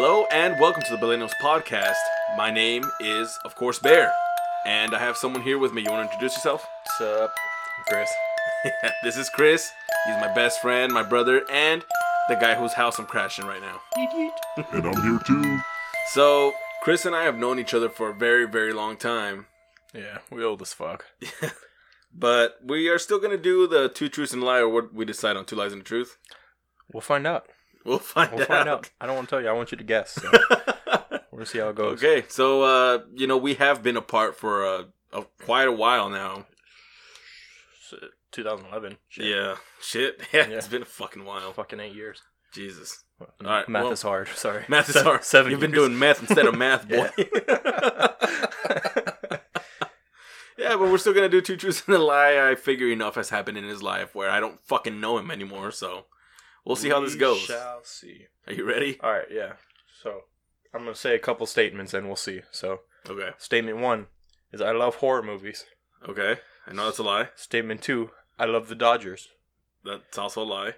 [0.00, 1.96] Hello and welcome to the Billennials Podcast.
[2.36, 4.12] My name is, of course, Bear,
[4.64, 5.82] and I have someone here with me.
[5.82, 6.64] You want to introduce yourself?
[6.84, 7.34] What's up,
[7.88, 8.08] Chris?
[9.02, 9.68] this is Chris.
[10.06, 11.84] He's my best friend, my brother, and
[12.28, 13.80] the guy whose house I'm crashing right now.
[14.72, 15.58] And I'm here too.
[16.12, 16.52] So,
[16.84, 19.46] Chris and I have known each other for a very, very long time,
[19.92, 21.06] Yeah, we old as fuck.
[22.14, 24.94] but we are still going to do the two truths and a lie, or what
[24.94, 26.18] we decide on two lies and a truth.
[26.92, 27.48] We'll find out.
[27.88, 28.48] We'll find We'll out.
[28.48, 28.90] find out.
[29.00, 29.48] I don't want to tell you.
[29.48, 30.10] I want you to guess.
[30.12, 30.30] So
[31.32, 32.02] we'll see how it goes.
[32.02, 36.08] okay, so, uh, you know, we have been apart for uh, a, quite a while
[36.10, 36.46] now.
[38.32, 38.98] 2011.
[39.08, 39.24] Shit.
[39.24, 40.20] Yeah, shit.
[40.32, 40.56] Yeah, Yeah.
[40.56, 41.52] it's been a fucking while.
[41.54, 42.20] Fucking eight years.
[42.52, 43.04] Jesus.
[43.20, 44.28] All right, Math well- is hard.
[44.28, 44.64] Sorry.
[44.68, 45.24] Math is hard.
[45.24, 45.50] Seven.
[45.50, 47.08] You've been doing math instead of math, boy.
[50.58, 52.50] yeah, but we're still gonna do two truths and a lie.
[52.50, 55.70] I figure enough has happened in his life where I don't fucking know him anymore.
[55.70, 56.06] So
[56.68, 57.40] we'll see how this goes.
[57.40, 58.26] Shall see.
[58.46, 58.98] Are you ready?
[59.02, 59.26] All right.
[59.30, 59.54] Yeah.
[60.02, 60.22] So
[60.72, 62.42] I'm gonna say a couple statements and we'll see.
[62.52, 63.30] So Okay.
[63.38, 64.06] statement one
[64.52, 65.64] is I love horror movies.
[66.08, 66.36] Okay.
[66.66, 67.30] I know that's a lie.
[67.34, 69.28] Statement two, I love the Dodgers.
[69.84, 70.74] That's also a lie.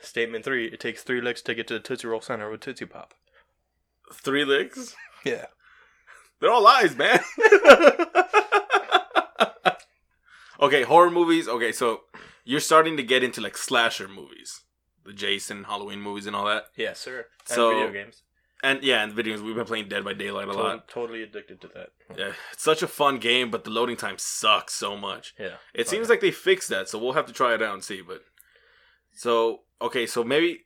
[0.00, 2.86] Statement three, it takes three licks to get to the Tootsie Roll Center with Tootsie
[2.86, 3.14] Pop.
[4.12, 4.96] Three licks.
[5.24, 5.46] Yeah.
[6.40, 7.20] They're all lies, man.
[10.60, 11.48] okay, horror movies.
[11.48, 12.02] Okay, so
[12.44, 14.60] you're starting to get into like slasher movies,
[15.04, 16.66] the Jason, Halloween movies, and all that.
[16.76, 17.26] Yeah, sir.
[17.48, 18.22] And So- video games.
[18.62, 20.88] And yeah, the videos we've been playing Dead by Daylight a To- lot.
[20.88, 21.90] totally addicted to that.
[22.16, 25.34] Yeah, it's such a fun game, but the loading time sucks so much.
[25.38, 25.56] Yeah.
[25.74, 28.00] It seems like they fixed that, so we'll have to try it out and see.
[28.00, 28.24] But
[29.12, 30.64] so okay, so maybe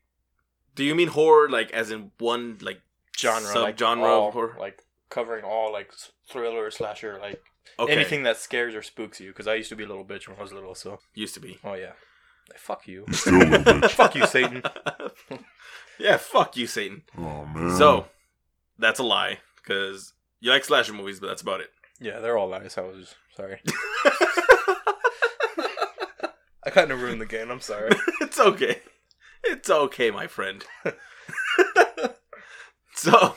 [0.76, 2.82] do you mean horror like as in one like
[3.16, 4.56] genre, like subgenre all, of horror?
[4.60, 5.92] like covering all like
[6.30, 7.42] thriller, slasher, like
[7.80, 9.30] Okay, anything that scares or spooks you.
[9.30, 10.74] Because I used to be a little bitch when I was little.
[10.76, 11.58] So used to be.
[11.64, 11.92] oh yeah,
[12.56, 13.90] fuck you, You still a little bitch.
[13.90, 14.62] fuck you, Satan.
[15.98, 17.02] yeah, fuck you, Satan.
[17.16, 17.76] Oh man.
[17.76, 18.06] So
[18.78, 21.70] that's a lie because you like slasher movies, but that's about it.
[22.00, 22.78] Yeah, they're all lies.
[22.78, 23.60] I was just, sorry.
[26.64, 27.50] I kind of ruined the game.
[27.50, 27.90] I'm sorry.
[28.20, 28.80] it's okay.
[29.44, 30.64] It's okay, my friend.
[32.94, 33.36] so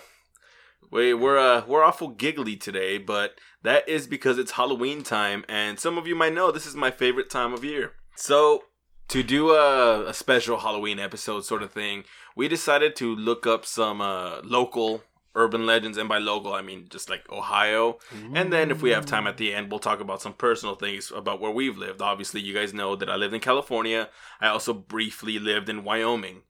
[0.92, 5.80] we we're uh, we're awful giggly today, but that is because it's Halloween time, and
[5.80, 7.94] some of you might know this is my favorite time of year.
[8.16, 8.64] So
[9.12, 13.66] to do a, a special Halloween episode sort of thing, we decided to look up
[13.66, 15.04] some uh, local
[15.36, 18.00] urban legends, and by local I mean just like Ohio.
[18.34, 21.12] And then if we have time at the end, we'll talk about some personal things
[21.14, 22.02] about where we've lived.
[22.02, 24.08] Obviously, you guys know that I lived in California.
[24.40, 26.44] I also briefly lived in Wyoming.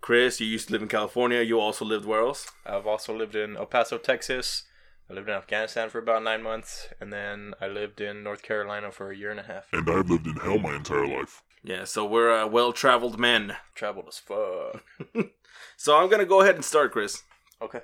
[0.00, 1.42] Chris, you used to live in California.
[1.42, 2.48] You also lived where else?
[2.64, 4.62] I've also lived in El Paso, Texas.
[5.10, 8.92] I lived in Afghanistan for about nine months, and then I lived in North Carolina
[8.92, 9.66] for a year and a half.
[9.72, 11.42] And I've lived in hell my entire life.
[11.64, 13.56] Yeah, so we're uh, well-traveled men.
[13.74, 14.84] Traveled as fuck.
[15.76, 17.22] So I'm gonna go ahead and start, Chris.
[17.60, 17.80] Okay.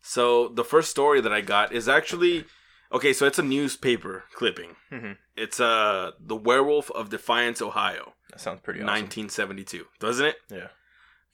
[0.00, 2.46] So the first story that I got is actually
[2.90, 3.12] okay.
[3.12, 4.74] So it's a newspaper clipping.
[4.90, 5.16] Mhm.
[5.36, 8.86] It's uh the Werewolf of Defiance, Ohio, That sounds pretty awesome.
[9.04, 10.36] 1972, doesn't it?
[10.50, 10.68] Yeah,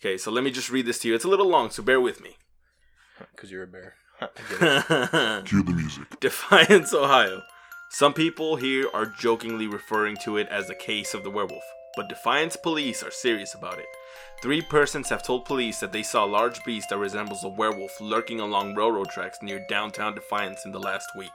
[0.00, 1.14] Okay, so let me just read this to you.
[1.14, 2.36] It's a little long, so bear with me.
[3.34, 3.94] because you're a bear.
[4.20, 5.42] I.
[5.46, 6.20] Cue the music.
[6.20, 7.42] Defiance, Ohio.
[7.90, 11.64] Some people here are jokingly referring to it as the case of the werewolf,
[11.96, 13.86] but Defiance police are serious about it.
[14.42, 17.98] Three persons have told police that they saw a large beast that resembles a werewolf
[17.98, 21.32] lurking along railroad tracks near downtown Defiance in the last week.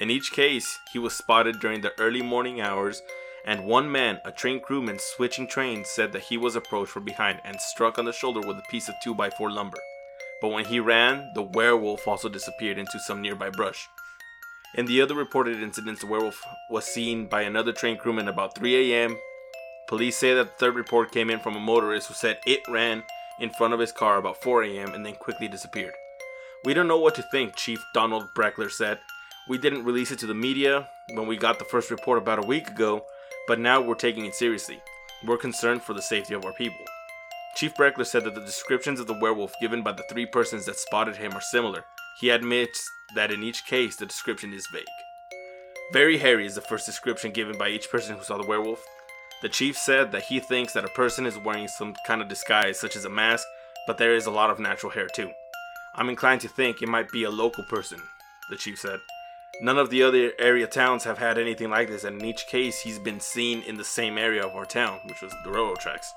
[0.00, 3.00] In each case, he was spotted during the early morning hours,
[3.46, 7.40] and one man, a train crewman switching trains, said that he was approached from behind
[7.44, 9.78] and struck on the shoulder with a piece of 2x4 lumber.
[10.42, 13.88] But when he ran, the werewolf also disappeared into some nearby brush.
[14.76, 18.92] In the other reported incidents, the werewolf was seen by another train crewman about 3
[18.92, 19.18] a.m.
[19.88, 23.02] Police say that the third report came in from a motorist who said it ran
[23.40, 24.94] in front of his car about 4 a.m.
[24.94, 25.94] and then quickly disappeared.
[26.64, 29.00] We don't know what to think, Chief Donald Breckler said.
[29.48, 32.46] We didn't release it to the media when we got the first report about a
[32.46, 33.04] week ago,
[33.48, 34.80] but now we're taking it seriously.
[35.26, 36.84] We're concerned for the safety of our people.
[37.56, 40.78] Chief Breckler said that the descriptions of the werewolf given by the three persons that
[40.78, 41.84] spotted him are similar.
[42.20, 44.84] He admits that in each case the description is vague.
[45.92, 48.84] Very hairy is the first description given by each person who saw the werewolf.
[49.42, 52.78] The chief said that he thinks that a person is wearing some kind of disguise,
[52.78, 53.46] such as a mask,
[53.86, 55.30] but there is a lot of natural hair too.
[55.94, 58.00] I'm inclined to think it might be a local person,
[58.50, 59.00] the chief said.
[59.62, 62.80] None of the other area towns have had anything like this, and in each case,
[62.80, 66.12] he's been seen in the same area of our town, which was the railroad tracks.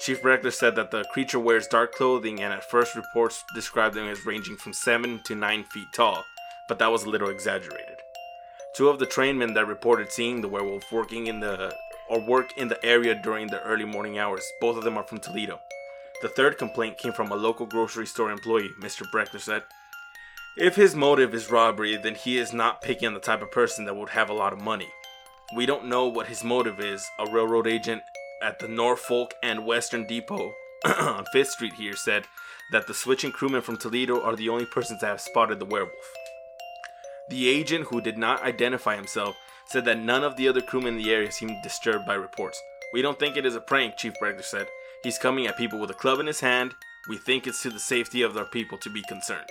[0.00, 4.08] Chief Breckler said that the creature wears dark clothing, and at first reports described them
[4.08, 6.22] as ranging from 7 to 9 feet tall,
[6.68, 7.96] but that was a little exaggerated.
[8.76, 11.74] Two of the trainmen that reported seeing the werewolf working in the
[12.08, 14.44] or work in the area during the early morning hours.
[14.60, 15.60] Both of them are from Toledo.
[16.22, 19.02] The third complaint came from a local grocery store employee, Mr.
[19.12, 19.62] Breckler said.
[20.56, 23.84] If his motive is robbery, then he is not picking on the type of person
[23.86, 24.88] that would have a lot of money.
[25.56, 28.02] We don't know what his motive is, a railroad agent
[28.42, 30.54] at the Norfolk and Western Depot
[30.84, 32.24] on 5th Street here said
[32.72, 36.12] that the switching crewmen from Toledo are the only persons that have spotted the werewolf.
[37.28, 39.36] The agent, who did not identify himself,
[39.66, 42.60] said that none of the other crewmen in the area seemed disturbed by reports.
[42.92, 44.68] We don't think it is a prank, Chief Breckler said.
[45.02, 46.74] He's coming at people with a club in his hand.
[47.08, 49.48] We think it's to the safety of our people to be concerned.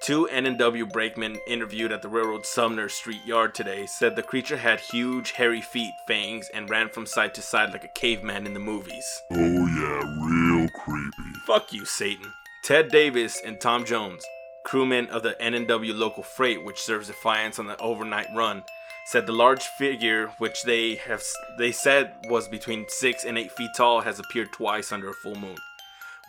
[0.00, 4.80] Two N&W brakemen interviewed at the railroad Sumner Street yard today said the creature had
[4.80, 8.60] huge, hairy feet, fangs, and ran from side to side like a caveman in the
[8.60, 9.22] movies.
[9.30, 11.38] Oh yeah, real creepy.
[11.46, 12.32] Fuck you, Satan.
[12.64, 14.24] Ted Davis and Tom Jones,
[14.64, 18.64] crewmen of the N&W local freight which serves Defiance on the overnight run,
[19.04, 21.22] said the large figure which they have
[21.58, 25.34] they said was between 6 and 8 feet tall has appeared twice under a full
[25.34, 25.56] moon.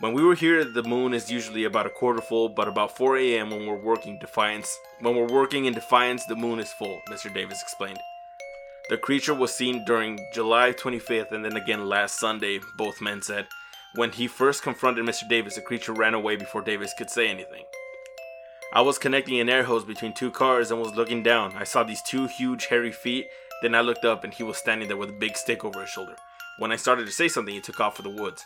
[0.00, 3.18] When we were here, the moon is usually about a quarter full, but about 4
[3.18, 3.50] a.m.
[3.50, 7.00] when we're working Defiance, when we're working in Defiance, the moon is full.
[7.08, 7.32] Mr.
[7.32, 8.00] Davis explained.
[8.88, 12.60] The creature was seen during July 25th and then again last Sunday.
[12.76, 13.46] Both men said.
[13.94, 15.28] When he first confronted Mr.
[15.28, 17.64] Davis, the creature ran away before Davis could say anything.
[18.74, 21.52] I was connecting an air hose between two cars and was looking down.
[21.56, 23.26] I saw these two huge hairy feet.
[23.60, 25.90] Then I looked up and he was standing there with a big stick over his
[25.90, 26.16] shoulder.
[26.58, 28.44] When I started to say something, he took off for the woods.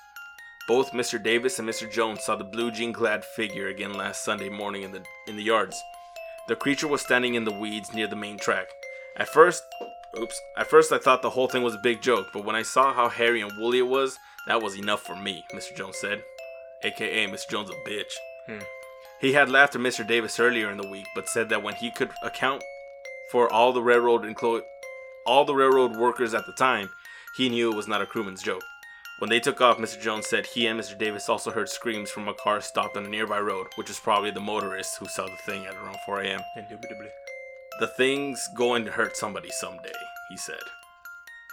[0.66, 1.22] Both Mr.
[1.22, 1.90] Davis and Mr.
[1.90, 5.42] Jones saw the blue jean clad figure again last Sunday morning in the in the
[5.42, 5.80] yards.
[6.48, 8.68] The creature was standing in the weeds near the main track.
[9.16, 9.62] At first,
[10.20, 12.62] oops, at first I thought the whole thing was a big joke, but when I
[12.62, 14.18] saw how hairy and woolly it was,
[14.48, 15.74] that was enough for me, Mr.
[15.76, 16.22] Jones said.
[16.82, 17.48] AKA Mr.
[17.48, 18.12] Jones a bitch.
[18.46, 18.64] Hmm.
[19.20, 20.06] He had laughed at Mr.
[20.06, 22.62] Davis earlier in the week, but said that when he could account
[23.32, 24.62] for all the railroad inclo-
[25.26, 26.90] all the railroad workers at the time,
[27.36, 28.62] he knew it was not a crewman's joke.
[29.18, 30.00] When they took off, Mr.
[30.00, 30.96] Jones said he and Mr.
[30.98, 34.30] Davis also heard screams from a car stopped on a nearby road, which was probably
[34.30, 36.40] the motorist who saw the thing at around 4 a.m.
[36.56, 37.08] Indubitably.
[37.80, 39.92] The thing's going to hurt somebody someday,
[40.28, 40.60] he said.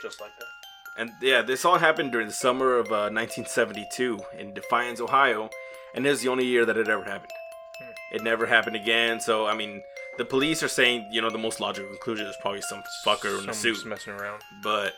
[0.01, 1.01] Just like that.
[1.01, 5.49] And yeah, this all happened during the summer of uh, 1972 in Defiance, Ohio,
[5.95, 7.31] and it was the only year that it ever happened.
[7.79, 8.15] Hmm.
[8.15, 9.81] It never happened again, so I mean,
[10.17, 13.49] the police are saying, you know, the most logical conclusion is probably some fucker in
[13.49, 14.41] a Someone's suit, messing around.
[14.61, 14.93] but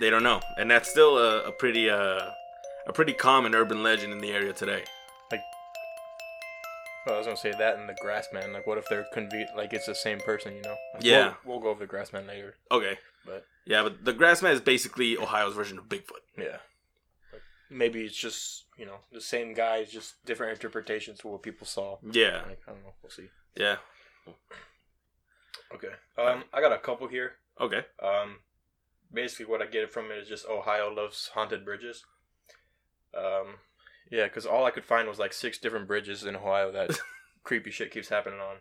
[0.00, 2.30] they don't know, and that's still a, a pretty uh,
[2.86, 4.84] a pretty common urban legend in the area today.
[7.06, 8.52] Well, I was gonna say that and the Grassman.
[8.52, 10.56] Like, what if they're conve- like it's the same person?
[10.56, 10.76] You know?
[10.94, 11.34] Like, Yeah.
[11.44, 15.16] We'll, we'll go over the Grassman later, Okay, but yeah, but the Grassman is basically
[15.16, 16.24] Ohio's version of Bigfoot.
[16.36, 16.56] yeah.
[17.32, 21.64] Like, maybe it's just you know the same guy, just different interpretations for what people
[21.64, 21.98] saw.
[22.10, 22.94] Yeah, Like, I don't know.
[23.02, 23.28] We'll see.
[23.56, 23.76] yeah,
[25.72, 25.92] Okay.
[26.18, 27.34] Um, I got a couple here.
[27.60, 28.38] okay, Um,
[29.12, 32.04] basically, what I get from it is just Ohio loves haunted bridges.
[33.16, 33.56] Um,
[34.10, 36.90] yeah, because all I could find was like six different bridges in Ohio that
[37.42, 38.56] creepy shit keeps happening on.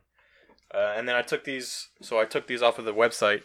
[0.74, 3.44] Uh, and then I took these, so I took these off of the website.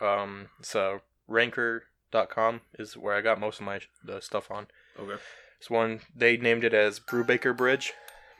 [0.00, 0.98] Um, it's uh,
[1.28, 4.66] ranker.com is where I got most of my the stuff on.
[4.98, 5.20] okay.
[5.58, 7.92] This one they named it as Brubaker Bridge.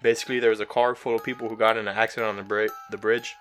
[0.03, 2.43] Basically, there was a car full of people who got in an accident on the
[2.43, 3.35] bri- the bridge,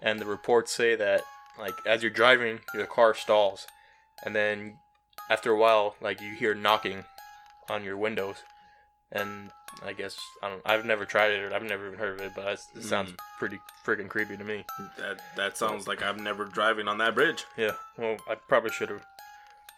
[0.00, 1.22] and the reports say that
[1.58, 3.66] like as you're driving, your car stalls,
[4.24, 4.78] and then
[5.28, 7.04] after a while, like you hear knocking
[7.68, 8.36] on your windows,
[9.12, 9.50] and
[9.84, 10.62] I guess I don't.
[10.64, 13.16] I've never tried it, or I've never even heard of it, but it sounds Mm.
[13.38, 14.64] pretty freaking creepy to me.
[14.98, 17.44] That that sounds like I'm never driving on that bridge.
[17.56, 17.72] Yeah.
[17.96, 19.04] Well, I probably should have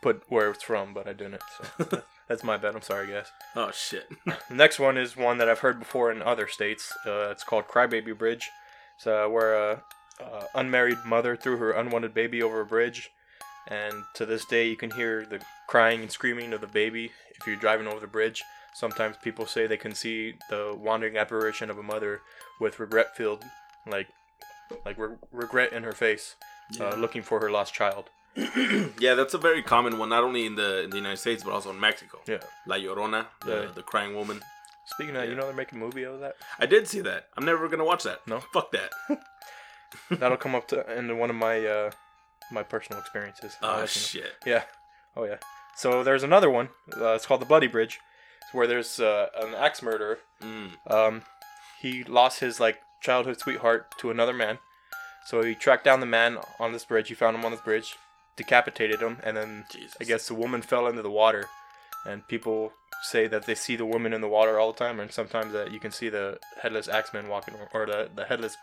[0.02, 1.42] put where it's from, but I didn't.
[1.78, 2.74] So that's my bad.
[2.74, 3.26] I'm sorry, guys.
[3.54, 4.08] Oh shit.
[4.26, 6.92] The next one is one that I've heard before in other states.
[7.06, 8.50] Uh, it's called Crybaby Bridge.
[8.96, 9.82] It's uh, where a,
[10.20, 13.10] a unmarried mother threw her unwanted baby over a bridge,
[13.68, 17.46] and to this day you can hear the crying and screaming of the baby if
[17.46, 18.42] you're driving over the bridge.
[18.74, 22.20] Sometimes people say they can see the wandering apparition of a mother
[22.60, 23.44] with regret filled,
[23.86, 24.08] like,
[24.86, 26.36] like re- regret in her face,
[26.80, 28.08] uh, looking for her lost child.
[28.98, 31.52] yeah, that's a very common one, not only in the in the United States but
[31.52, 32.18] also in Mexico.
[32.26, 32.38] Yeah.
[32.66, 33.70] La Llorona, the, Yeah.
[33.74, 34.40] the crying woman.
[34.86, 36.36] Speaking of, that, you know they're making a movie out of that.
[36.58, 37.26] I did see that.
[37.36, 38.26] I'm never gonna watch that.
[38.26, 38.40] No?
[38.52, 38.90] fuck that.
[40.10, 41.90] That'll come up to into one of my uh,
[42.52, 43.56] my personal experiences.
[43.62, 44.34] Oh shit.
[44.44, 44.64] Yeah.
[45.16, 45.38] Oh yeah.
[45.76, 46.68] So there's another one.
[46.96, 48.00] Uh, it's called the Bloody Bridge.
[48.42, 50.18] It's where there's uh, an axe murderer.
[50.42, 50.72] Mm.
[50.90, 51.22] Um,
[51.80, 54.58] he lost his like childhood sweetheart to another man.
[55.26, 57.08] So he tracked down the man on this bridge.
[57.08, 57.96] He found him on this bridge,
[58.36, 59.96] decapitated him, and then Jesus.
[60.00, 61.46] I guess the woman fell into the water.
[62.04, 65.12] And people say that they see the woman in the water all the time, and
[65.12, 68.56] sometimes that you can see the headless axeman walking, or the the headless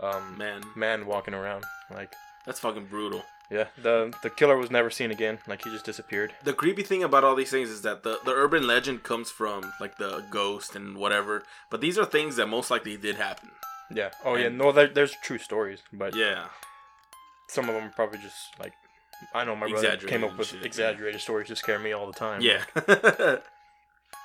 [0.00, 1.64] um, man, man walking around.
[1.90, 2.14] Like
[2.46, 3.22] that's fucking brutal.
[3.50, 5.38] Yeah, the the killer was never seen again.
[5.46, 6.32] Like he just disappeared.
[6.42, 9.72] The creepy thing about all these things is that the, the urban legend comes from
[9.78, 13.50] like the ghost and whatever, but these are things that most likely did happen.
[13.94, 14.10] Yeah.
[14.24, 14.48] Oh yeah.
[14.48, 16.46] No, there, there's true stories, but Yeah.
[17.48, 18.72] some of them are probably just like
[19.34, 20.66] I know my brother came up with shit, yeah.
[20.66, 22.40] exaggerated stories to scare me all the time.
[22.40, 22.64] Yeah.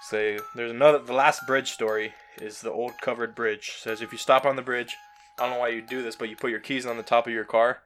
[0.10, 1.00] Say there's another.
[1.00, 3.74] The last bridge story is the old covered bridge.
[3.80, 4.96] Says if you stop on the bridge,
[5.38, 7.28] I don't know why you do this, but you put your keys on the top
[7.28, 7.80] of your car.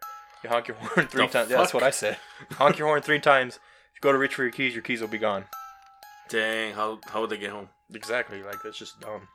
[0.44, 1.50] You honk your horn three times.
[1.50, 2.18] Yeah, that's what I said.
[2.54, 3.56] honk your horn three times.
[3.56, 5.46] If you go to reach for your keys, your keys will be gone.
[6.30, 7.70] Dang, how how would they get home?
[7.94, 8.42] Exactly.
[8.44, 9.28] Like that's just dumb.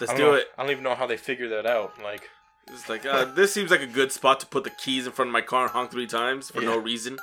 [0.00, 0.46] Let's do know- it.
[0.58, 1.94] I don't even know how they figure that out.
[2.02, 2.28] Like,
[2.68, 5.30] It's like uh, this seems like a good spot to put the keys in front
[5.30, 7.16] of my car and honk three times for no reason.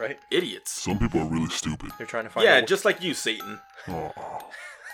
[0.00, 0.18] right?
[0.32, 0.72] Idiots.
[0.72, 1.92] Some people are really stupid.
[1.96, 2.44] They're trying to find.
[2.44, 3.60] Yeah, the, just like you, Satan.
[3.88, 4.10] Oh,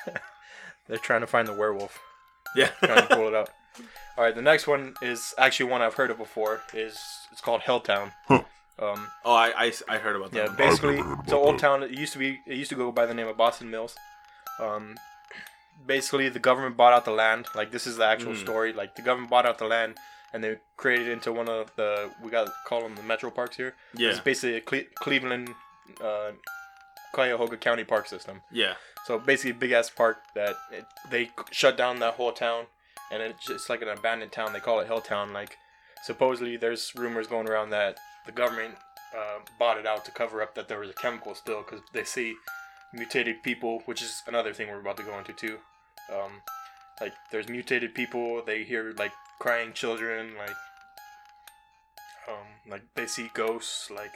[0.86, 1.98] they're trying to find the werewolf.
[2.54, 2.68] Yeah.
[2.82, 3.48] trying to pull it out.
[4.16, 6.62] All right, the next one is actually one I've heard of before.
[6.72, 6.98] Is
[7.32, 8.12] it's called Helltown.
[8.28, 8.42] Huh.
[8.78, 10.36] Um, oh, I, I, I heard about that.
[10.38, 10.56] yeah, one.
[10.56, 11.82] basically, never heard it's an old town.
[11.82, 12.40] It used to be.
[12.46, 13.96] It used to go by the name of Boston Mills.
[14.60, 14.96] Um,
[15.86, 17.46] basically, the government bought out the land.
[17.54, 18.40] Like this is the actual Mm.
[18.40, 18.72] story.
[18.72, 19.96] Like the government bought out the land,
[20.32, 23.56] and they created it into one of the we got call them the metro parks
[23.56, 23.74] here.
[23.96, 25.54] yeah, It's basically a Cle- Cleveland,
[26.02, 26.32] uh,
[27.12, 28.42] Cuyahoga County park system.
[28.52, 28.74] yeah.
[29.06, 32.66] So basically, big ass park that it, they shut down that whole town,
[33.14, 34.52] and it's just like an abandoned town.
[34.52, 35.32] They call it Helltown.
[35.32, 35.56] Like
[36.02, 38.74] supposedly, there's rumors going around that the government
[39.16, 42.04] uh, bought it out to cover up that there was a chemical still because they
[42.04, 42.34] see
[42.92, 45.58] mutated people, which is another thing we're about to go into too.
[46.12, 46.42] Um,
[47.00, 48.42] like there's mutated people.
[48.44, 50.32] They hear like crying children.
[50.36, 50.56] Like
[52.28, 53.90] um, like they see ghosts.
[53.90, 54.12] Like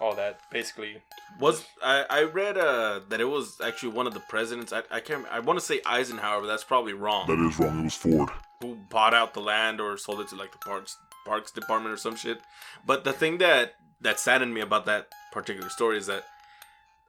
[0.00, 0.40] all that.
[0.50, 1.02] Basically,
[1.40, 4.72] Was I, I read uh that it was actually one of the presidents.
[4.72, 5.26] I, I can't.
[5.30, 7.26] I want to say Eisenhower, but that's probably wrong.
[7.26, 7.80] that is wrong.
[7.80, 8.30] It was Ford.
[8.60, 11.96] who bought out the land or sold it to like the parks parks department or
[11.98, 12.40] some shit.
[12.86, 16.24] But the thing that that saddened me about that particular story is that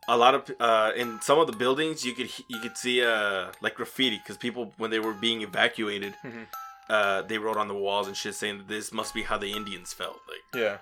[0.07, 3.51] a lot of uh, in some of the buildings you could you could see uh
[3.61, 6.47] like graffiti because people when they were being evacuated Mhm.
[6.89, 9.51] uh they wrote on the walls and shit saying that this must be how the
[9.51, 10.77] Indians felt like yeah.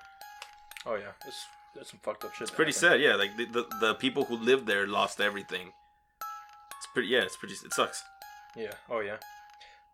[0.85, 1.45] Oh yeah, it's
[1.75, 2.41] that's some fucked up shit.
[2.47, 5.71] it's pretty sad yeah like the, the the people who lived there lost everything
[6.77, 8.03] it's pretty yeah it's pretty it sucks
[8.55, 8.73] Yeah.
[8.89, 9.17] Oh yeah.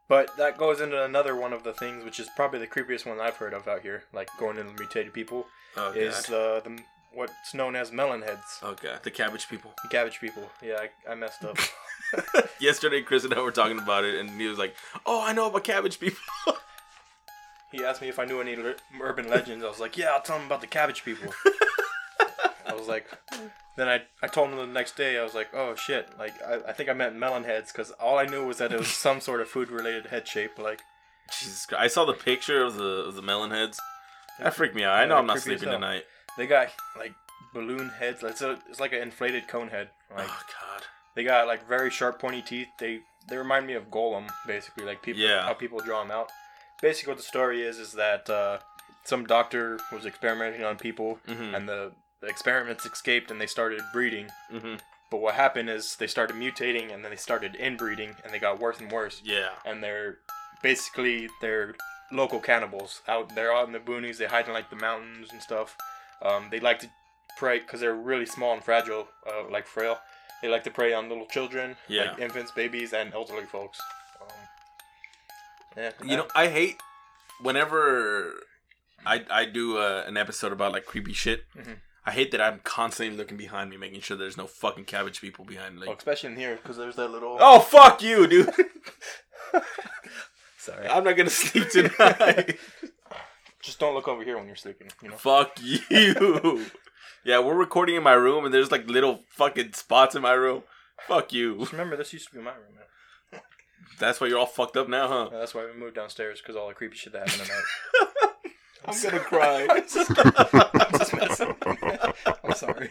[0.10, 3.20] But that goes into another one of the things, which is probably the creepiest one
[3.22, 6.80] I've heard of out here, like going into mutated people, oh is uh, the
[7.14, 10.44] what's known as melon heads, oh god the cabbage people the cabbage people.
[10.62, 11.58] Yeah, I, I messed up.
[12.60, 14.76] yesterday Chris and I were talking about it and he was like
[15.06, 16.20] oh I know about cabbage people
[17.74, 19.64] he asked me if I knew any le- urban legends.
[19.66, 21.34] I was like, yeah, I'll tell him about the cabbage people.
[22.66, 23.06] I was like,
[23.76, 25.18] then I, I told him the next day.
[25.20, 28.18] I was like, oh shit, like I, I think I meant melon heads because all
[28.18, 30.58] I knew was that it was some sort of food related head shape.
[30.58, 30.82] Like
[31.38, 31.82] Jesus Christ.
[31.84, 33.80] I saw the picture of the of the melon heads.
[34.40, 34.94] That freaked me out.
[34.96, 35.78] I know I'm not creepy as sleeping hell.
[35.80, 36.04] tonight.
[36.38, 37.14] they got like
[37.54, 38.24] balloon heads.
[38.24, 39.90] It's a, it's like an inflated cone head.
[40.16, 40.84] Like oh god.
[41.16, 42.68] they got like very sharp pointy teeth.
[42.80, 43.00] They
[43.30, 44.86] they remind me of Gollum basically.
[44.86, 45.44] Like people Yeah.
[45.44, 46.32] how people draw them out.
[46.84, 48.60] Basically, what the story is is that uh,
[49.06, 51.56] some doctor was experimenting on people, Mhm.
[51.56, 54.28] and the, the experiments escaped, and they started breeding.
[54.52, 54.82] Mhm.
[55.10, 58.60] But what happened is they started mutating, and then they started inbreeding, and they got
[58.60, 59.22] worse and worse.
[59.24, 59.52] Yeah.
[59.64, 60.18] And they're
[60.62, 61.76] basically they're
[62.12, 63.02] local cannibals.
[63.08, 64.18] Out they're out in the boonies.
[64.18, 65.78] They hide in like the mountains and stuff.
[66.22, 66.90] Um, they like to
[67.38, 70.02] prey because they're really small and fragile, uh, like frail.
[70.42, 72.12] They like to prey on little children, Yeah.
[72.12, 73.80] like infants, babies, and elderly folks.
[75.78, 76.78] Yeah, You know, I hate
[77.42, 78.34] whenever
[79.06, 81.44] I I do uh, an episode about like creepy shit.
[81.58, 81.78] Mhm.
[82.06, 85.46] I hate that I'm constantly looking behind me, making sure there's no fucking cabbage people
[85.46, 85.78] behind.
[85.82, 87.38] oh, Like, especially in here because there's that little.
[87.40, 88.50] oh fuck you, dude.
[90.58, 90.88] sorry.
[90.88, 92.58] I'm not gonna sleep tonight.
[93.62, 94.90] Just don't look over here when you're sleeping.
[95.02, 95.16] You know.
[95.18, 96.66] fuck you.
[97.26, 100.64] Yeah, we're recording in my room, and there's like little fucking spots in my room.
[101.08, 101.58] Fuck you.
[101.60, 102.84] Just remember, this used to be my room, man.
[104.00, 105.30] That's why you're all fucked up now, huh?
[105.32, 108.44] Yeah, that's why we moved downstairs because all the creepy shit that happened tonight.
[108.86, 109.82] I'm gonna cry.
[110.98, 111.56] Just messing.
[112.44, 112.90] I'm sorry.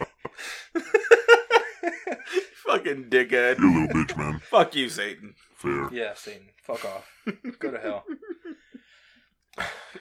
[2.65, 3.59] Fucking dickhead.
[3.59, 4.39] You little bitch, man.
[4.39, 5.35] Fuck you, Satan.
[5.55, 5.89] Fair.
[5.93, 6.47] Yeah, Satan.
[6.63, 7.09] Fuck off.
[7.59, 8.03] Go to hell.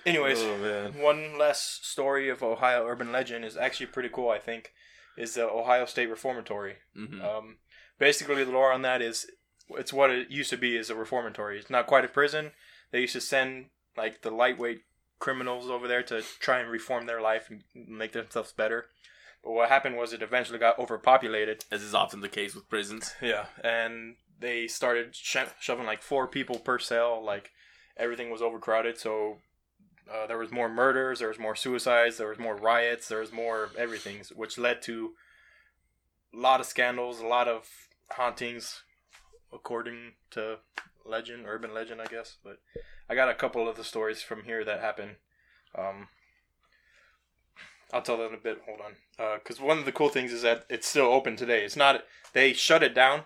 [0.07, 0.99] Anyways, Oh man.
[1.03, 4.31] one last story of Ohio urban legend is actually pretty cool.
[4.31, 4.71] I think
[5.19, 6.77] is the Ohio State Reformatory.
[6.97, 7.57] hmm Um,
[7.99, 9.27] basically, the lore on that is
[9.77, 11.59] it's what it used to be is a reformatory.
[11.59, 12.53] It's not quite a prison.
[12.91, 14.83] They used to send like the lightweight
[15.19, 18.87] criminals over there to try and reform their life and make themselves better.
[19.45, 21.65] But what happened was it eventually got overpopulated.
[21.71, 23.15] As is often the case with prisons.
[23.21, 27.23] Yeah, and they started sho- shoving like four people per cell.
[27.25, 27.51] Like
[27.97, 29.39] everything was overcrowded, so
[30.13, 33.33] uh, there was more murders, there was more suicides, there was more riots, there was
[33.33, 35.13] more everything, which led to
[36.35, 37.69] a lot of scandals, a lot of
[38.11, 38.83] hauntings,
[39.53, 40.59] according to
[41.05, 42.37] legend, urban legend, I guess.
[42.43, 42.59] But
[43.09, 45.17] I got a couple of the stories from here that happened.
[45.77, 46.09] Um,
[47.93, 48.63] I'll tell them in a bit.
[48.67, 51.65] Hold on, because one of the cool things is that it's still open today.
[51.65, 53.23] It's not they shut it down,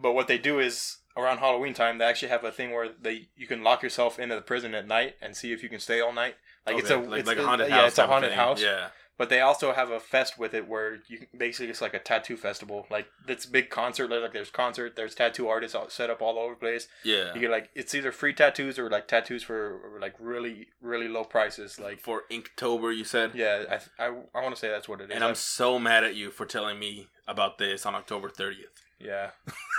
[0.00, 3.28] but what they do is around Halloween time they actually have a thing where they
[3.36, 6.00] you can lock yourself into the prison at night and see if you can stay
[6.00, 6.36] all night.
[6.66, 8.38] Like it's a like, it's like a a- haunted yeah, it's a haunted thing.
[8.38, 8.62] house.
[8.62, 8.88] Yeah.
[9.18, 12.36] But they also have a fest with it where you basically it's like a tattoo
[12.36, 12.86] festival.
[12.90, 14.10] Like it's big concert.
[14.10, 14.96] Like there's concert.
[14.96, 16.88] There's tattoo artists all set up all over the place.
[17.04, 17.32] Yeah.
[17.34, 21.24] You get like it's either free tattoos or like tattoos for like really really low
[21.24, 21.78] prices.
[21.78, 23.32] Like For Inktober, you said.
[23.34, 23.64] yeah,
[23.98, 25.14] I I, I want to say that's what it is.
[25.14, 28.80] And I'm so mad at you for telling me about this on October 30th.
[29.02, 29.30] Yeah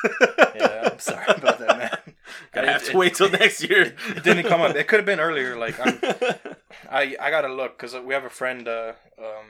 [0.56, 0.90] yeah.
[0.92, 2.16] I'm sorry about that, man.
[2.52, 3.96] Gotta have to it- wait till next year.
[4.10, 4.76] It didn't come up.
[4.76, 5.56] It could have been earlier.
[5.58, 6.00] Like I'm,
[6.92, 8.68] I I gotta look because we have a friend.
[8.68, 9.48] Uh, um,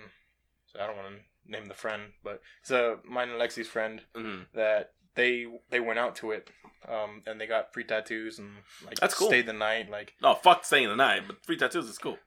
[0.67, 4.01] so I don't want to name the friend, but it's a mine and Lexi's friend
[4.15, 4.45] Mhm.
[4.53, 6.49] that they they went out to it,
[6.87, 8.51] um, and they got free tattoos and
[8.85, 9.27] like That's cool.
[9.27, 9.89] stayed the night.
[9.89, 12.17] Like, Oh, fuck staying the night, but free tattoos is cool.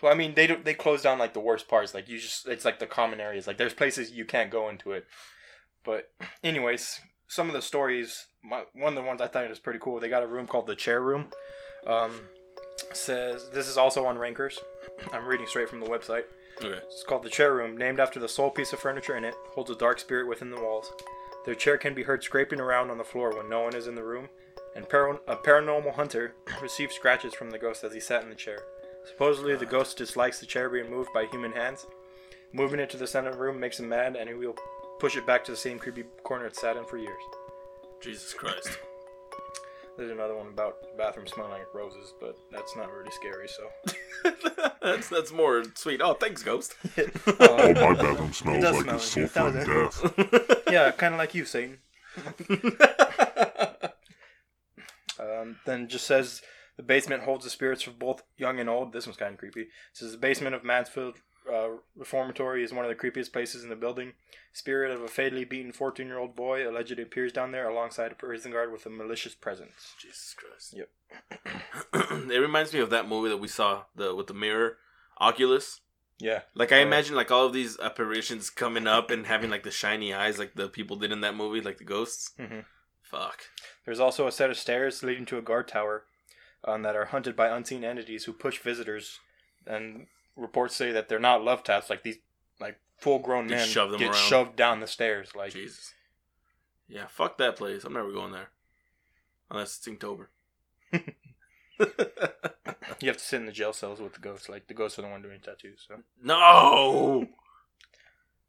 [0.00, 1.94] well, I mean they do, they closed down like the worst parts.
[1.94, 3.46] Like you just it's like the common areas.
[3.46, 5.06] Like there's places you can't go into it.
[5.86, 6.10] But
[6.44, 8.26] anyways, some of the stories.
[8.42, 9.98] My, one of the ones I thought was pretty cool.
[9.98, 11.28] They got a room called the chair room.
[11.86, 12.12] Um,
[12.92, 14.58] says this is also on Rankers.
[15.12, 16.24] I'm reading straight from the website.
[16.58, 16.80] Okay.
[16.86, 19.34] It's called the chair room, named after the sole piece of furniture in it.
[19.54, 20.92] Holds a dark spirit within the walls.
[21.44, 23.94] Their chair can be heard scraping around on the floor when no one is in
[23.94, 24.28] the room,
[24.74, 28.34] and par- a paranormal hunter received scratches from the ghost as he sat in the
[28.34, 28.58] chair.
[29.06, 31.86] Supposedly, the ghost dislikes the chair being moved by human hands.
[32.52, 34.56] Moving it to the center of the room makes him mad, and he will
[34.98, 37.22] push it back to the same creepy corner it sat in for years.
[38.00, 38.78] Jesus Christ.
[39.96, 43.48] There's another one about the bathroom smelling like roses, but that's not really scary.
[43.48, 44.32] So,
[44.82, 46.02] that's that's more sweet.
[46.02, 46.74] Oh, thanks, Ghost.
[47.40, 50.62] Oh, my bathroom smells does like smell a like sulfur doesn't death.
[50.70, 51.78] yeah, kind of like you, Satan.
[55.18, 56.42] Um, then just says
[56.76, 58.92] the basement holds the spirits of both young and old.
[58.92, 59.62] This one's kind of creepy.
[59.62, 61.16] It says the basement of Mansfield
[61.52, 64.12] uh, Reformatory is one of the creepiest places in the building.
[64.52, 68.14] Spirit of a fatally beaten 14 year old boy allegedly appears down there alongside a
[68.14, 69.94] prison guard with a malicious presence.
[70.00, 70.74] Jesus Christ.
[70.76, 70.88] Yep.
[72.32, 74.78] it reminds me of that movie that we saw the with the mirror,
[75.20, 75.80] Oculus.
[76.18, 76.42] Yeah.
[76.54, 76.82] Like I Oh.
[76.86, 80.54] imagine like all of these apparitions coming up and having like the shiny eyes like
[80.54, 82.32] the people did in that movie, like the ghosts.
[82.38, 82.64] Mhm.
[83.02, 83.42] Fuck.
[83.84, 86.04] There's also a set of stairs leading to a guard tower
[86.64, 89.20] um, that are hunted by unseen entities who push visitors.
[89.66, 90.06] And
[90.36, 92.18] reports say that they're not love taps, like these
[92.60, 94.16] like full grown men shove them get around.
[94.16, 95.30] shoved down the stairs.
[95.34, 95.92] Like Jesus.
[96.88, 97.84] Yeah, fuck that place.
[97.84, 98.50] I'm never going there.
[99.50, 100.26] Unless it's Inktober.
[100.92, 101.00] you
[103.08, 104.48] have to sit in the jail cells with the ghosts.
[104.48, 105.84] Like the ghosts are the one doing tattoos.
[105.88, 107.26] So no.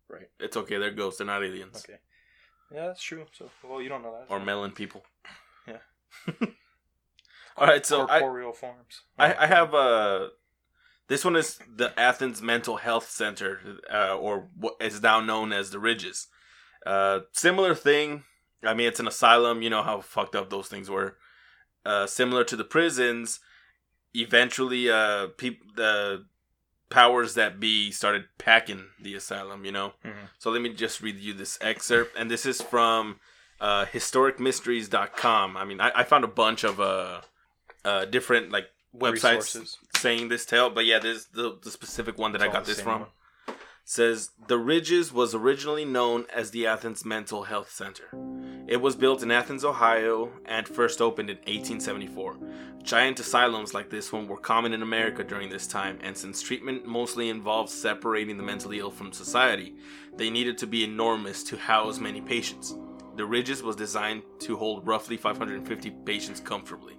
[0.09, 0.29] Right.
[0.39, 0.77] It's okay.
[0.77, 1.17] They're ghosts.
[1.17, 1.99] They're not aliens okay,
[2.73, 3.25] yeah, that's true.
[3.31, 4.33] So well, you don't know that.
[4.33, 5.03] or melon people.
[5.67, 5.77] Yeah.
[7.57, 7.85] All right.
[7.85, 9.01] So I, corporeal forms.
[9.17, 10.27] I, I have uh
[11.07, 13.59] this one is the Athens Mental Health Center,
[13.91, 16.27] uh, or what is now known as the Ridges.
[16.85, 18.23] Uh, similar thing.
[18.63, 19.61] I mean, it's an asylum.
[19.61, 21.17] You know how fucked up those things were.
[21.85, 23.39] Uh, similar to the prisons.
[24.13, 26.25] Eventually, uh, peop- the
[26.89, 29.63] powers that be started packing the asylum.
[29.65, 29.93] You know.
[30.03, 30.29] Mhm.
[30.39, 33.19] So let me just read you this excerpt, and this is from
[33.59, 35.57] uh, historicmysteries.com.
[35.57, 37.21] I mean, I, I found a bunch of uh,
[37.83, 39.77] uh, different like websites Resources.
[39.97, 42.81] Saying this tale, but yeah, this the the specific one that It's I got this
[42.81, 43.01] from.
[43.01, 43.09] one.
[43.89, 48.03] Says the Ridges was originally known as the Athens Mental Health Center.
[48.67, 52.37] It was built in Athens, Ohio, and first opened in 1874.
[52.83, 56.85] Giant asylums like this one were common in America during this time, and since treatment
[56.85, 59.73] mostly involved separating the mentally ill from society,
[60.17, 62.75] they needed to be enormous to house many patients.
[63.15, 66.96] The Ridges was designed to hold roughly 550 patients comfortably.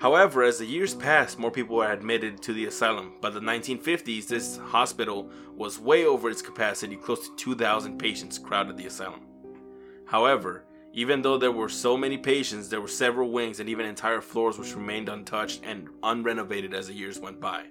[0.00, 3.12] However, as the years passed, more people were admitted to the asylum.
[3.20, 8.76] By the 1950s, this hospital was way over its capacity, close to 2,000 patients crowded
[8.76, 9.20] the asylum.
[10.06, 14.20] However, even though there were so many patients, there were several wings and even entire
[14.20, 17.64] floors which remained untouched and unrenovated as the years went by.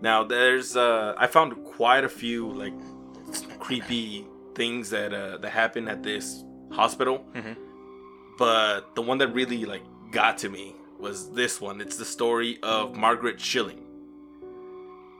[0.00, 2.72] Now, there's uh, I found quite a few like
[3.60, 7.56] creepy things that uh, that happened at this hospital, Mhm.
[8.38, 11.80] but the one that really like got to me was this one.
[11.80, 13.82] It's the story of Margaret Schilling.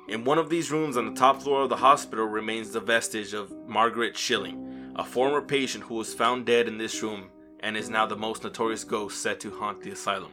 [0.07, 3.35] In one of these rooms on the top floor of the hospital remains the vestige
[3.35, 7.25] of Margaret Schilling, a former patient who was found dead in this room
[7.61, 10.31] and is now the most notorious ghost said to haunt the asylum.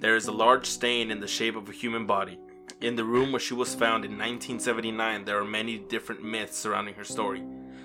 [0.00, 2.38] There is a large stain in the shape of a human body.
[2.82, 6.94] In the room where she was found in 1979, there are many different myths surrounding
[6.96, 7.42] her story.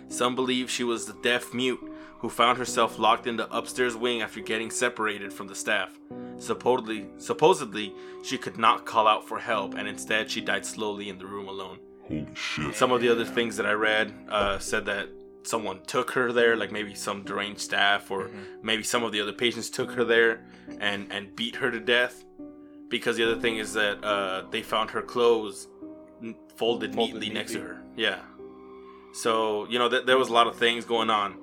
[0.09, 1.79] Some believe she was the deaf mute
[2.19, 5.97] who found herself locked in the upstairs wing after getting separated from the staff.
[6.37, 11.17] Supposedly, supposedly, she could not call out for help, and instead she died slowly in
[11.17, 11.79] the room alone.
[12.07, 12.75] Holy shit.
[12.75, 15.09] Some of the other things that I read uh, said that
[15.43, 18.29] someone took her there, like maybe some deranged staff, or
[18.61, 20.45] maybe some of the other patients took her there
[20.79, 22.23] and and beat her to death.
[22.89, 25.67] Because the other thing is that uh, they found her clothes
[26.57, 27.81] folded, Folded neatly, next to her.
[27.95, 28.19] Yeah.
[29.13, 31.35] So you know th- there was a lot of things going on.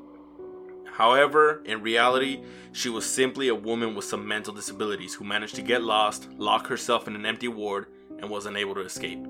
[0.96, 5.62] However, in reality, she was simply a woman with some mental disabilities who managed to
[5.62, 9.22] get lost, lock herself in an empty ward, and was unable to escape.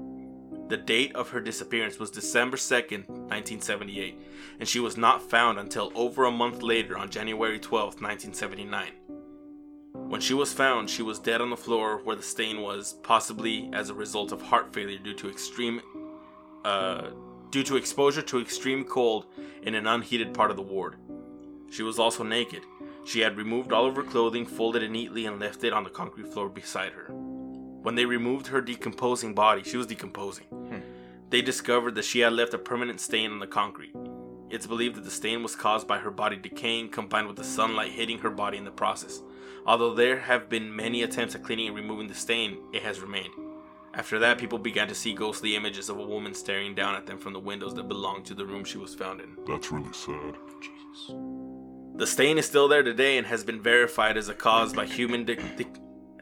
[0.69, 4.17] The date of her disappearance was December 2nd, 1978,
[4.61, 8.93] and she was not found until over a month later on January 12th, 1979.
[9.93, 13.71] When she was found, she was dead on the floor where the stain was, possibly
[13.73, 15.81] as a result of heart failure due to extreme
[16.65, 17.11] uh,
[17.51, 19.27] due to exposure to extreme cold
[19.63, 20.97] in an unheated part of the ward.
[21.71, 22.63] She was also naked.
[23.05, 25.91] She had removed all of her clothing, folded it neatly, and left it on the
[25.91, 27.13] concrete floor beside her.
[27.13, 30.47] When they removed her decomposing body, she was decomposing.
[30.47, 30.81] Hmm.
[31.31, 33.95] They discovered that she had left a permanent stain on the concrete.
[34.49, 37.93] It's believed that the stain was caused by her body decaying combined with the sunlight
[37.93, 39.23] hitting her body in the process.
[39.67, 43.35] Although there have been many attempts at cleaning and removing the stain, it has remained.
[43.95, 47.19] After that, people began to see ghostly images of a woman staring down at them
[47.19, 49.37] from the windows that belonged to the room she was found in.
[49.47, 50.37] That's really sad.
[51.97, 55.25] The stain is still there today and has been verified as a cause by human
[55.25, 55.67] de- de-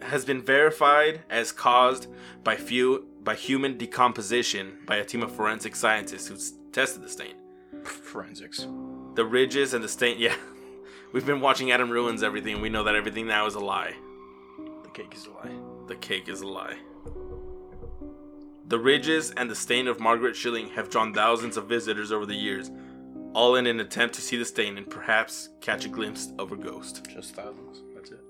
[0.02, 2.06] has been verified as caused
[2.44, 6.36] by few by human decomposition by a team of forensic scientists who
[6.70, 7.34] tested the stain.
[7.82, 8.68] Forensics.
[9.16, 10.36] The ridges and the stain, yeah.
[11.12, 12.60] We've been watching Adam Ruins everything.
[12.60, 13.94] We know that everything now is a lie.
[14.84, 15.56] The cake is a lie.
[15.88, 16.76] The cake is a lie.
[18.68, 22.34] The ridges and the stain of Margaret Schilling have drawn thousands of visitors over the
[22.34, 22.70] years,
[23.34, 26.56] all in an attempt to see the stain and perhaps catch a glimpse of a
[26.56, 27.06] ghost.
[27.12, 27.82] Just thousands.
[27.94, 28.20] That's it.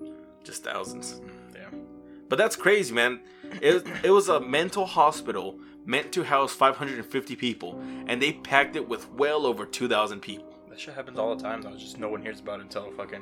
[0.43, 1.21] Just thousands.
[1.53, 1.81] Damn.
[2.29, 3.19] But that's crazy, man.
[3.61, 8.87] It, it was a mental hospital meant to house 550 people, and they packed it
[8.89, 10.51] with well over 2,000 people.
[10.69, 11.75] That shit happens all the time though.
[11.77, 13.21] Just no one hears about it until fucking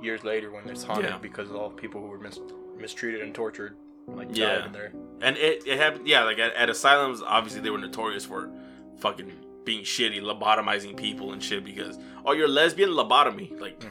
[0.00, 1.18] years later when it's haunted Yeah.
[1.18, 2.40] because of all the people who were mis-
[2.76, 3.76] mistreated and tortured,
[4.08, 4.56] like Yeah.
[4.56, 4.92] died in there.
[5.20, 8.50] And it, it happened, yeah, like at, at asylums, obviously they were notorious for
[8.98, 9.30] fucking
[9.64, 13.58] being shitty, lobotomizing people and shit because, oh, you're a lesbian, lobotomy.
[13.60, 13.82] Like,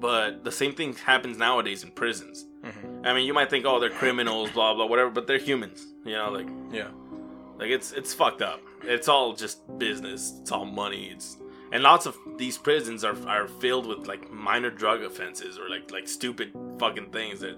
[0.00, 2.44] but the same thing happens nowadays in prisons.
[2.62, 3.06] Mhm.
[3.06, 5.86] I mean, you might think, oh, they're criminals, blah, blah, whatever, but they're humans.
[6.04, 6.88] You know, like, Yeah.
[7.58, 8.60] Like it's it's fucked up.
[8.82, 10.34] It's all just business.
[10.42, 11.06] It's all money.
[11.10, 11.38] It's
[11.72, 15.90] and lots of these prisons are are filled with like minor drug offenses or like
[15.90, 17.56] like stupid fucking things that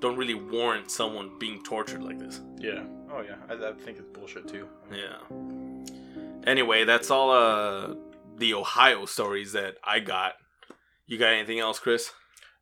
[0.00, 2.40] don't really warrant someone being tortured like this.
[2.58, 2.82] Yeah.
[3.08, 3.36] Oh yeah.
[3.48, 4.66] I, I think it's bullshit too.
[4.90, 5.18] Yeah.
[6.46, 7.94] Anyway, that's all uh
[8.36, 10.34] the Ohio stories that I got.
[11.06, 12.12] You got anything else, Chris?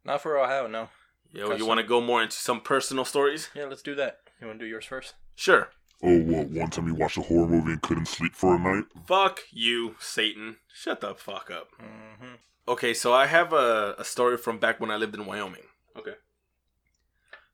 [0.05, 0.89] Not for Ohio, no.
[1.33, 3.49] Yo, Got you want to go more into some personal stories?
[3.55, 4.21] Yeah, let's do that.
[4.41, 5.15] You want to do yours first?
[5.35, 5.71] Sure.
[6.03, 6.49] Oh, what?
[6.51, 8.85] One time you watched a horror movie and couldn't sleep for a night?
[9.07, 10.57] Fuck you, Satan.
[10.73, 11.69] Shut the fuck up.
[11.81, 12.35] Mm-hmm.
[12.69, 15.63] Okay, so I have a, a story from back when I lived in Wyoming.
[15.97, 16.15] Okay.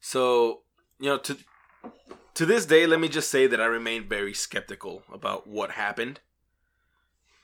[0.00, 0.62] So,
[0.98, 1.36] you know, to
[2.34, 6.20] to this day, let me just say that I remain very skeptical about what happened.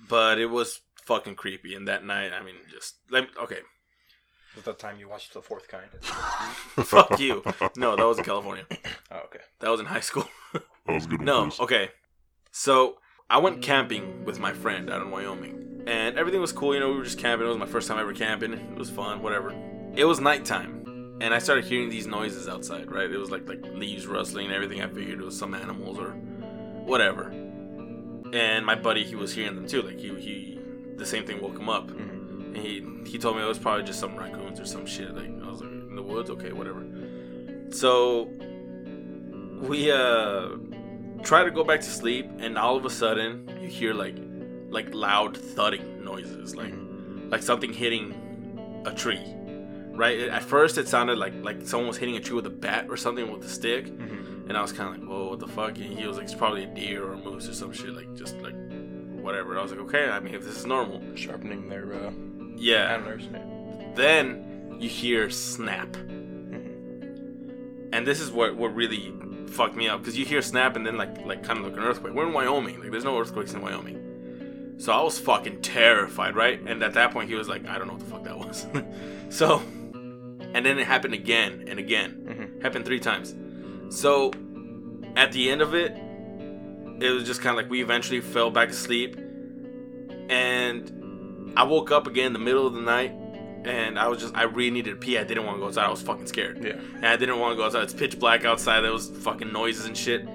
[0.08, 3.60] But it was fucking creepy, and that night, I mean, just let me, okay.
[4.54, 5.88] Was that time you watched The Fourth Kind?
[6.02, 7.42] Fuck you.
[7.76, 8.66] No, that was in California.
[9.08, 9.38] Oh, okay.
[9.60, 10.28] That was in high school.
[10.52, 11.20] That was good.
[11.20, 11.60] No, Chris.
[11.60, 11.90] okay.
[12.52, 12.98] So
[13.30, 16.74] I went camping with my friend out in Wyoming, and everything was cool.
[16.74, 17.46] You know, we were just camping.
[17.46, 18.52] It was my first time ever camping.
[18.52, 19.52] It was fun, whatever.
[19.94, 20.84] It was nighttime,
[21.20, 22.90] and I started hearing these noises outside.
[22.90, 24.82] Right, it was like like leaves rustling and everything.
[24.82, 27.32] I figured it was some animals or whatever.
[28.32, 29.82] And my buddy, he was hearing them too.
[29.82, 30.60] Like he he,
[30.96, 31.88] the same thing woke him up.
[31.88, 32.54] Mm-hmm.
[32.54, 35.14] And he he told me it was probably just some raccoons or some shit.
[35.14, 36.86] Like I was like in the woods, okay, whatever.
[37.70, 38.28] So
[39.60, 40.48] we uh
[41.22, 44.16] try to go back to sleep, and all of a sudden you hear like
[44.68, 46.74] like loud thudding noises, like
[47.30, 49.20] like something hitting a tree.
[49.96, 50.20] Right.
[50.28, 52.96] At first, it sounded like like someone was hitting a tree with a bat or
[52.96, 54.48] something with a stick, Mm-hmm.
[54.48, 56.34] and I was kind of like, "Whoa, what the fuck?" And he was like, "It's
[56.34, 58.54] probably a deer or a moose or some shit, like just like
[59.24, 62.10] whatever." I was like, "Okay, I mean, if this is normal." Sharpening their uh,
[62.56, 62.94] Yeah.
[62.94, 63.28] antlers.
[63.94, 65.96] Then you hear snap.
[67.92, 69.12] And this is what what really
[69.48, 71.80] fucked me up because you hear snap and then like like kind of like an
[71.82, 72.12] earthquake.
[72.14, 74.74] We're in Wyoming, like there's no earthquakes in Wyoming.
[74.78, 76.60] So I was fucking terrified, right?
[76.66, 78.66] And at that point he was like, I don't know what the fuck that was.
[79.34, 79.62] so
[80.56, 82.10] and then it happened again and again.
[82.26, 82.62] Mhm.
[82.62, 83.34] Happened three times.
[83.90, 84.32] So
[85.14, 85.92] at the end of it,
[87.00, 89.16] it was just kind of like we eventually fell back asleep,
[90.30, 93.12] and I woke up again in the middle of the night,
[93.64, 95.18] and I was just I really needed to pee.
[95.18, 95.84] I didn't want to go outside.
[95.84, 96.64] I was fucking scared.
[96.64, 96.72] Yeah.
[96.96, 97.82] And I didn't want to go outside.
[97.82, 98.80] It's pitch black outside.
[98.80, 100.26] There was fucking noises and shit.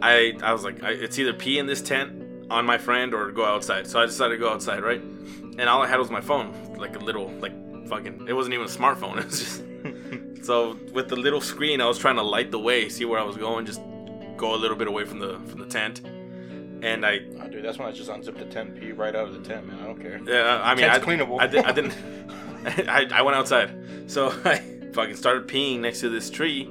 [0.00, 2.12] I I was like, I, it's either pee in this tent
[2.50, 3.86] on my friend or go outside.
[3.86, 5.02] So I decided to go outside, right?
[5.02, 7.52] And all I had was my phone, like a little, like
[7.88, 8.26] fucking.
[8.28, 9.16] It wasn't even a smartphone.
[9.18, 10.44] It was just.
[10.44, 13.24] so with the little screen, I was trying to light the way, see where I
[13.24, 13.80] was going, just
[14.36, 16.02] go a little bit away from the from the tent.
[16.80, 19.34] And I, Oh, dude, that's when I just unzipped the tent, pee right out of
[19.34, 19.80] the tent, man.
[19.80, 20.20] I don't care.
[20.24, 21.40] yeah, I mean, Tent's I, cleanable.
[21.40, 21.94] I, did, I didn't.
[22.88, 23.70] I, I went outside,
[24.06, 24.56] so I
[24.92, 26.64] fucking started peeing next to this tree,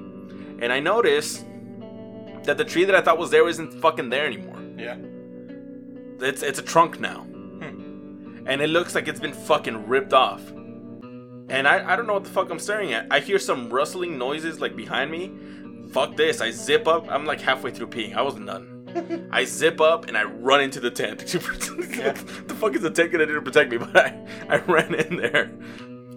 [0.60, 1.46] and I noticed
[2.44, 4.60] that the tree that I thought was there isn't fucking there anymore.
[4.78, 4.98] Yeah.
[6.20, 8.46] It's it's a trunk now, hmm.
[8.48, 10.42] and it looks like it's been fucking ripped off.
[11.50, 13.08] And I, I don't know what the fuck I'm staring at.
[13.12, 15.32] I hear some rustling noises like behind me.
[15.92, 16.42] Fuck this!
[16.42, 17.10] I zip up.
[17.10, 18.16] I'm like halfway through peeing.
[18.16, 19.30] I wasn't done.
[19.32, 21.20] I zip up and I run into the tent.
[21.28, 23.78] the fuck is the tent gonna do to protect me?
[23.86, 25.52] But I, I ran in there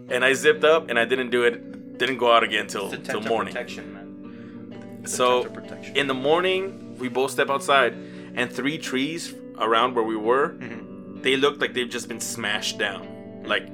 [0.08, 1.98] and I zipped up and I didn't do it.
[1.98, 3.52] Didn't go out again till till morning.
[3.52, 5.00] protection, man.
[5.04, 5.46] It's So
[5.94, 7.94] in the morning, we both step outside,
[8.34, 11.22] and three trees around where we were, Mhm.
[11.22, 13.06] they looked like they've just been smashed down,
[13.44, 13.66] like,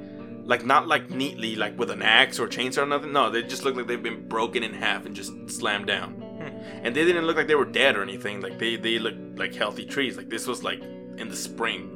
[0.46, 3.12] like not like neatly, like with an axe or chainsaw or nothing.
[3.12, 6.12] No, they just look like they've been broken in half and just slammed down.
[6.14, 6.84] Hmm.
[6.86, 8.40] And they didn't look like they were dead or anything.
[8.40, 10.16] Like they they looked like healthy trees.
[10.16, 11.92] Like this was like in the spring.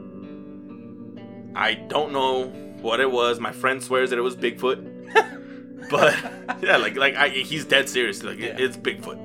[1.54, 2.46] I don't know
[2.80, 3.40] what it was.
[3.40, 4.86] My friend swears that it was Bigfoot.
[5.90, 6.14] but
[6.62, 8.22] yeah, like like I, he's dead serious.
[8.22, 8.56] Like Yeah.
[8.58, 9.18] it's Bigfoot.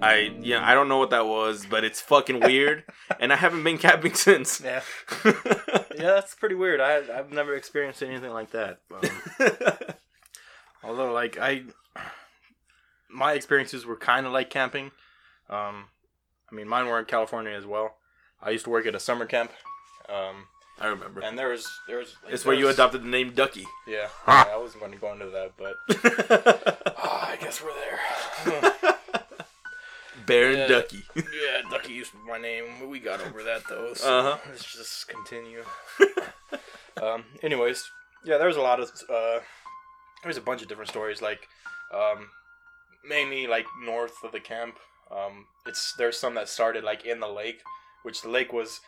[0.00, 2.84] I yeah, I don't know what that was, but it's fucking weird,
[3.20, 4.60] and I haven't been camping since.
[4.60, 4.82] yeah.
[5.24, 6.80] yeah, that's pretty weird.
[6.80, 8.80] I I've never experienced anything like that.
[8.92, 9.10] Um,
[10.84, 11.62] although, like I,
[13.10, 14.92] my experiences were kind of like camping.
[15.50, 15.86] Um,
[16.50, 17.96] I mean, mine were in California as well.
[18.40, 19.50] I used to work at a summer camp.
[20.08, 20.46] Um,
[20.80, 21.20] I remember.
[21.22, 23.66] and there was there was like, It's where there you adopted the name Ducky.
[23.86, 25.74] Yeah, yeah, I wasn't going to go into that, but
[26.96, 28.72] Ah, I guess we're there.
[30.28, 30.68] Bear and Yeah.
[30.68, 31.04] Ducky.
[31.16, 32.88] yeah, Ducky used to be my name.
[32.88, 33.94] We got over that though.
[33.94, 34.38] So Uh-huh.
[34.48, 35.64] Let's just continue.
[37.02, 37.24] um.
[37.42, 37.82] Anyways,
[38.24, 39.40] yeah, there was a lot of uh,
[40.22, 41.20] there was a bunch of different stories.
[41.22, 41.48] Like,
[41.92, 42.28] um,
[43.04, 44.76] mainly like north of the camp.
[45.10, 47.60] Um, it's there's some that started like in the lake,
[48.02, 48.80] which the lake was.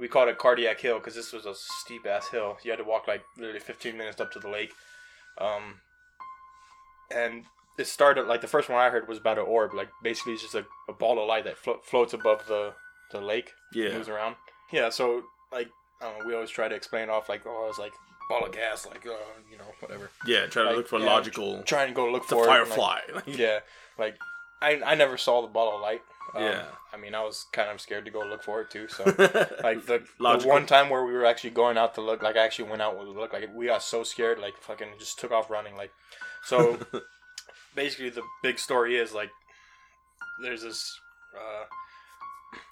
[0.00, 2.56] We called it Cardiac Hill because this was a steep ass hill.
[2.64, 4.72] You had to walk like literally 15 minutes up to the lake.
[5.38, 5.74] Um,
[7.14, 7.44] and
[7.78, 9.74] it started like the first one I heard was about an orb.
[9.74, 12.74] Like basically, it's just a, a ball of light that flo- floats above the
[13.10, 13.90] the lake, Yeah.
[13.94, 14.36] moves around.
[14.72, 15.68] Yeah, so like
[16.00, 17.92] know, we always try to explain off like oh it's like
[18.28, 19.10] ball of gas, like uh,
[19.50, 20.10] you know whatever.
[20.26, 21.62] Yeah, try to Like, look for yeah, logical.
[21.62, 22.98] Trying to go look for it, and, like, firefly.
[23.26, 23.60] yeah,
[23.98, 24.16] like
[24.60, 26.02] I I never saw the ball of light.
[26.34, 26.64] Um, Yeah.
[26.92, 28.86] I mean I was kind of scared to go look for it too.
[28.88, 32.22] So like like the, the one time where we were actually going out to look,
[32.22, 35.18] like I actually went out to look, like we got so scared, like fucking just
[35.18, 35.90] took off running, like
[36.44, 36.78] so.
[37.74, 39.30] Basically, the big story is like
[40.42, 40.98] there's this.
[41.34, 41.64] Uh,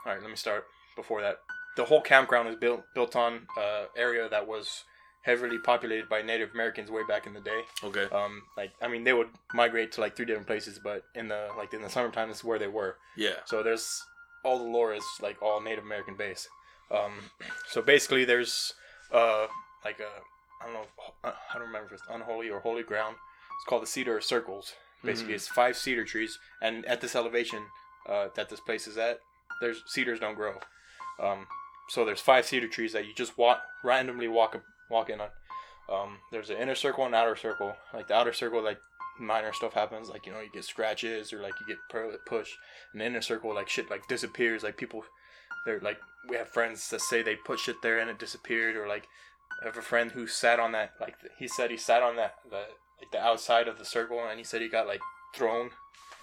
[0.04, 1.40] all right, let me start before that.
[1.76, 4.84] The whole campground is built built on uh, area that was
[5.22, 7.60] heavily populated by Native Americans way back in the day.
[7.84, 8.04] okay.
[8.14, 11.48] Um, like I mean, they would migrate to like three different places, but in the
[11.56, 12.96] like in the summertime, this is where they were.
[13.16, 13.36] Yeah.
[13.44, 14.02] So there's
[14.44, 16.48] all the lore is like all Native American based.
[16.90, 17.12] Um,
[17.68, 18.74] so basically, there's
[19.12, 19.46] uh
[19.84, 20.08] like a
[20.62, 20.86] I don't know
[21.24, 23.16] uh, I don't remember if it's unholy or holy ground.
[23.56, 24.72] It's called the Cedar Circles.
[25.02, 25.36] Basically, Mhm.
[25.36, 27.66] it's five cedar trees, and at this elevation
[28.06, 29.20] uh, that this place is at,
[29.60, 30.58] there's cedars don't grow.
[31.18, 31.46] Um,
[31.88, 34.56] so there's five cedar trees that you just walk randomly walk
[34.88, 35.30] walk in on.
[35.88, 37.76] Um, there's an inner circle and outer circle.
[37.92, 38.78] Like the outer circle, like
[39.18, 42.56] minor stuff happens, like you know you get scratches or like you get pu- pushed.
[42.92, 44.62] And the inner circle, like shit, like disappears.
[44.62, 45.04] Like people,
[45.66, 48.86] they're like we have friends that say they put shit there and it disappeared, or
[48.88, 49.08] like
[49.62, 50.94] I have a friend who sat on that.
[51.00, 52.64] Like he said he sat on that the
[53.00, 55.00] like the outside of the circle and he said he got like
[55.34, 55.70] thrown.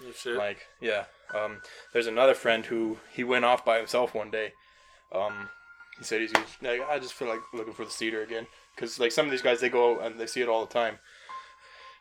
[0.00, 0.36] Oh, shit.
[0.36, 1.60] like yeah um
[1.92, 4.52] there's another friend who he went off by himself one day.
[5.12, 5.48] Um
[5.98, 8.46] he said he's like i just feel like looking for the cedar again.
[8.74, 10.98] Because like some of these guys they go and they see it all the time.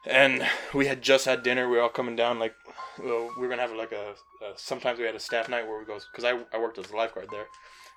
[0.05, 2.53] And we had just had dinner we were all coming down like
[2.99, 4.13] well, we were gonna have like a,
[4.43, 6.91] a sometimes we had a staff night where we go because I, I worked as
[6.91, 7.47] a lifeguard there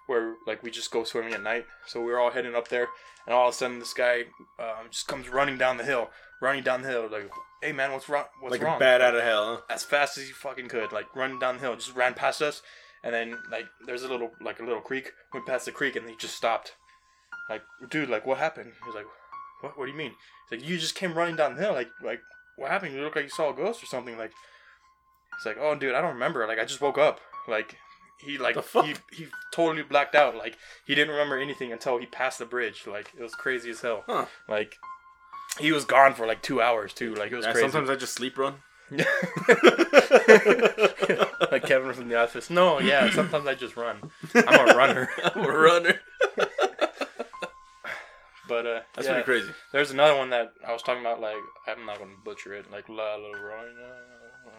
[0.06, 1.66] where like we just go swimming at night.
[1.86, 2.88] So we were all heading up there
[3.26, 4.24] and all of a sudden this guy
[4.58, 7.30] um, just comes running down the hill running down the hill like
[7.62, 9.56] hey man what's wrong what's like wrong a bat out of hell.
[9.56, 9.74] Huh?
[9.74, 12.62] as fast as you fucking could, like running down the hill, just ran past us,
[13.04, 16.08] and then like there's a little like a little creek, went past the creek, and
[16.08, 16.74] he just stopped.
[17.48, 18.72] Like, dude, like what happened?
[18.80, 19.06] He was like,
[19.60, 19.78] what?
[19.78, 20.12] What do you mean?
[20.48, 21.72] He's like, you just came running down the hill.
[21.72, 22.20] Like, like
[22.56, 22.94] what happened?
[22.94, 24.16] You look like you saw a ghost or something.
[24.16, 24.32] Like,
[25.36, 26.46] he's like, oh, dude, I don't remember.
[26.46, 27.20] Like, I just woke up.
[27.48, 27.76] Like,
[28.20, 30.36] he like he he totally blacked out.
[30.36, 32.86] Like, he didn't remember anything until he passed the bridge.
[32.86, 34.04] Like, it was crazy as hell.
[34.06, 34.26] Huh.
[34.48, 34.76] Like,
[35.58, 37.14] he was gone for like two hours too.
[37.14, 37.68] Like, it was Yeah, crazy.
[37.70, 38.54] sometimes I just sleep run.
[41.50, 42.50] like Kevin from the office.
[42.50, 43.10] No, yeah.
[43.10, 44.10] Sometimes I just run.
[44.34, 45.08] I'm a runner.
[45.24, 46.00] I'm a runner.
[48.48, 49.12] But uh, That's yeah.
[49.22, 49.52] pretty crazy.
[49.72, 51.20] There's another one that I was talking about.
[51.20, 51.36] Like
[51.68, 52.70] I'm not gonna butcher it.
[52.72, 53.92] Like La Llorona.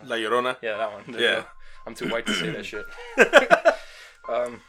[0.06, 0.56] La Llorona.
[0.62, 1.04] Yeah, that one.
[1.20, 1.44] Yeah.
[1.86, 2.86] I'm too white to say that shit.
[4.30, 4.62] Um,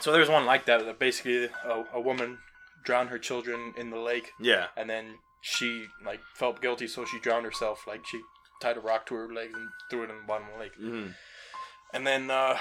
[0.00, 0.84] so there's one like that.
[0.84, 2.38] That basically a, a woman
[2.84, 4.66] drowned her children in the lake, Yeah.
[4.76, 7.86] and then she like felt guilty, so she drowned herself.
[7.86, 8.20] Like she
[8.60, 10.74] tied a rock to her legs and threw it in the bottom of the lake.
[10.74, 11.08] hmm
[11.94, 12.56] And then uh,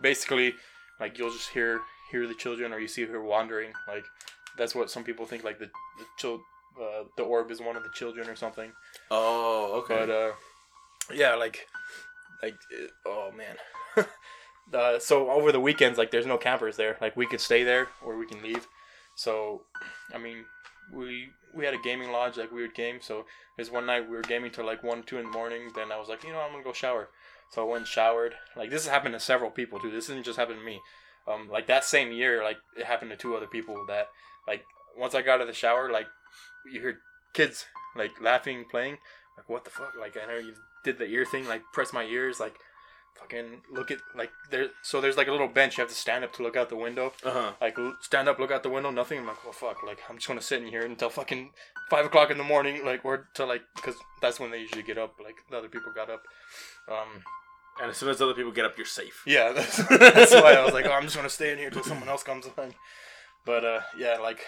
[0.00, 0.54] basically,
[0.98, 3.72] like you'll just hear hear the children, or you see her wandering.
[3.86, 4.04] Like
[4.56, 5.44] that's what some people think.
[5.44, 5.66] Like the
[5.98, 6.42] the chil-
[6.80, 8.72] uh, the orb is one of the children or something.
[9.10, 10.06] Oh, okay.
[10.06, 10.32] But uh,
[11.12, 11.66] yeah, like
[12.42, 14.06] like it, oh man.
[14.74, 16.96] uh, so over the weekends, like there's no campers there.
[17.00, 18.66] Like we could stay there or we can leave.
[19.14, 19.62] So
[20.14, 20.44] I mean,
[20.92, 22.36] we we had a gaming lodge.
[22.36, 22.98] Like we would game.
[23.00, 25.70] So there's one night we were gaming till like one two in the morning.
[25.74, 27.08] Then I was like, you know, I'm gonna go shower.
[27.50, 28.34] So I went and showered.
[28.56, 29.90] Like this has happened to several people too.
[29.90, 30.80] This didn't just happen to me.
[31.28, 33.84] Um, like that same year, like it happened to two other people.
[33.88, 34.08] That
[34.46, 34.64] like
[34.96, 36.06] once I got out of the shower, like
[36.72, 36.98] you heard
[37.32, 38.98] kids like laughing, playing.
[39.36, 39.94] Like what the fuck?
[39.98, 41.46] Like I know you did the ear thing.
[41.46, 42.40] Like press my ears.
[42.40, 42.54] Like
[43.18, 44.68] fucking look at like there.
[44.82, 45.76] So there's like a little bench.
[45.78, 47.12] You have to stand up to look out the window.
[47.24, 47.52] Uh huh.
[47.60, 48.90] Like stand up, look out the window.
[48.90, 49.18] Nothing.
[49.20, 49.82] I'm like, oh fuck.
[49.84, 51.50] Like I'm just gonna sit in here until fucking
[51.90, 52.84] five o'clock in the morning.
[52.84, 55.14] Like or till like because that's when they usually get up.
[55.22, 56.22] Like the other people got up.
[56.88, 57.22] Um,
[57.80, 59.22] And as soon as other people get up, you're safe.
[59.26, 61.82] yeah, that's, that's why I was like, oh, I'm just gonna stay in here till
[61.84, 62.74] someone else comes along.
[63.46, 64.40] But uh, yeah, like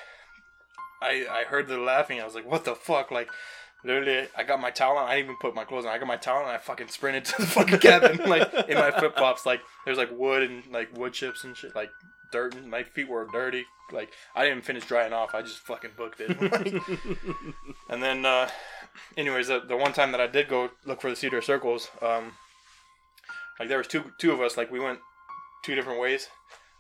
[1.01, 2.21] I I heard the laughing.
[2.21, 3.11] I was like, what the fuck?
[3.11, 3.29] Like
[3.85, 5.09] literally, I got my towel on.
[5.09, 5.93] I didn't even put my clothes on.
[5.93, 6.45] I got my towel on.
[6.45, 9.47] and I fucking sprinted to the fucking cabin, like in my flip flops.
[9.47, 11.91] Like there's like wood and like wood chips and shit, like
[12.31, 12.55] dirt.
[12.55, 13.65] And my feet were dirty.
[13.93, 15.35] Like I didn't finish drying off.
[15.35, 16.37] I just fucking booked it.
[17.89, 18.49] And then, uh,
[19.19, 22.33] anyways, the, the one time that I did go look for the cedar circles, um,
[23.59, 24.57] like there was two two of us.
[24.57, 25.01] Like we went
[25.63, 26.29] two different ways.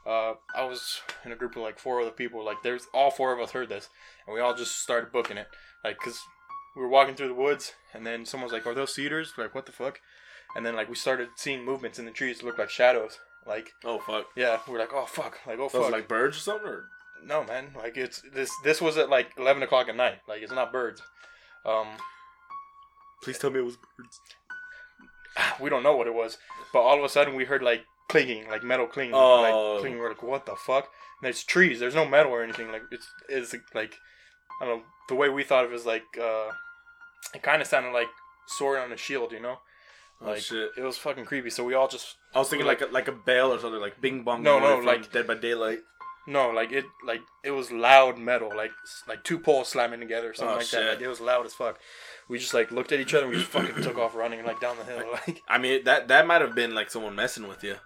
[0.07, 2.43] Uh, I was in a group of like four other people.
[2.45, 3.91] Like there's all four of us heard this,
[4.27, 5.49] and we all just started booking it.
[5.85, 6.19] Like cause
[6.75, 9.55] we were walking through the woods, and then someone was like, "Are those cedars?" Like
[9.55, 10.01] what the fuck?
[10.57, 13.19] And then like we started seeing movements in the trees that looked like shadows.
[13.47, 14.27] Like oh fuck.
[14.37, 16.69] yeah, we are like, "Oh fuck!" Like oh fuck Those like birds or something?
[16.69, 16.85] Or
[17.25, 20.19] no man, like it's this this was at like eleven o'clock at night.
[20.29, 21.03] Like it's not birds.
[21.65, 21.87] Um,
[23.23, 24.21] please tell me it was birds.
[25.61, 26.39] we don't know what it was,
[26.73, 29.41] but all of a sudden we heard like clinging, like metal clinging, Oh.
[29.75, 29.99] like clinging.
[29.99, 30.85] We're like, what the fuck?
[30.85, 31.81] And there's trees.
[31.81, 32.71] There's no metal or anything.
[32.71, 33.95] Like it's it's like
[34.61, 34.85] I don't know.
[35.09, 36.51] The way we thought of it was like uh,
[37.35, 38.09] it kind of sounded like
[38.47, 39.59] sword on a shield, you know?
[40.21, 40.71] Oh Like shit.
[40.77, 41.51] it was fucking creepy.
[41.51, 44.01] So we all just I was thinking like a, like a bell or something, like
[44.01, 44.43] Bing Bong.
[44.43, 45.81] No, no, like- Dead by Daylight.
[46.29, 48.71] no, like it like it was loud metal, like
[49.09, 50.81] like two poles slamming together, or something Oh, like shit.
[50.81, 50.91] that.
[50.95, 51.81] Like, it was loud as fuck.
[52.29, 54.61] We just like looked at each other and we just fucking took off running like
[54.61, 57.65] down the hill, like I mean, that that might have been like someone messing with
[57.65, 57.77] you.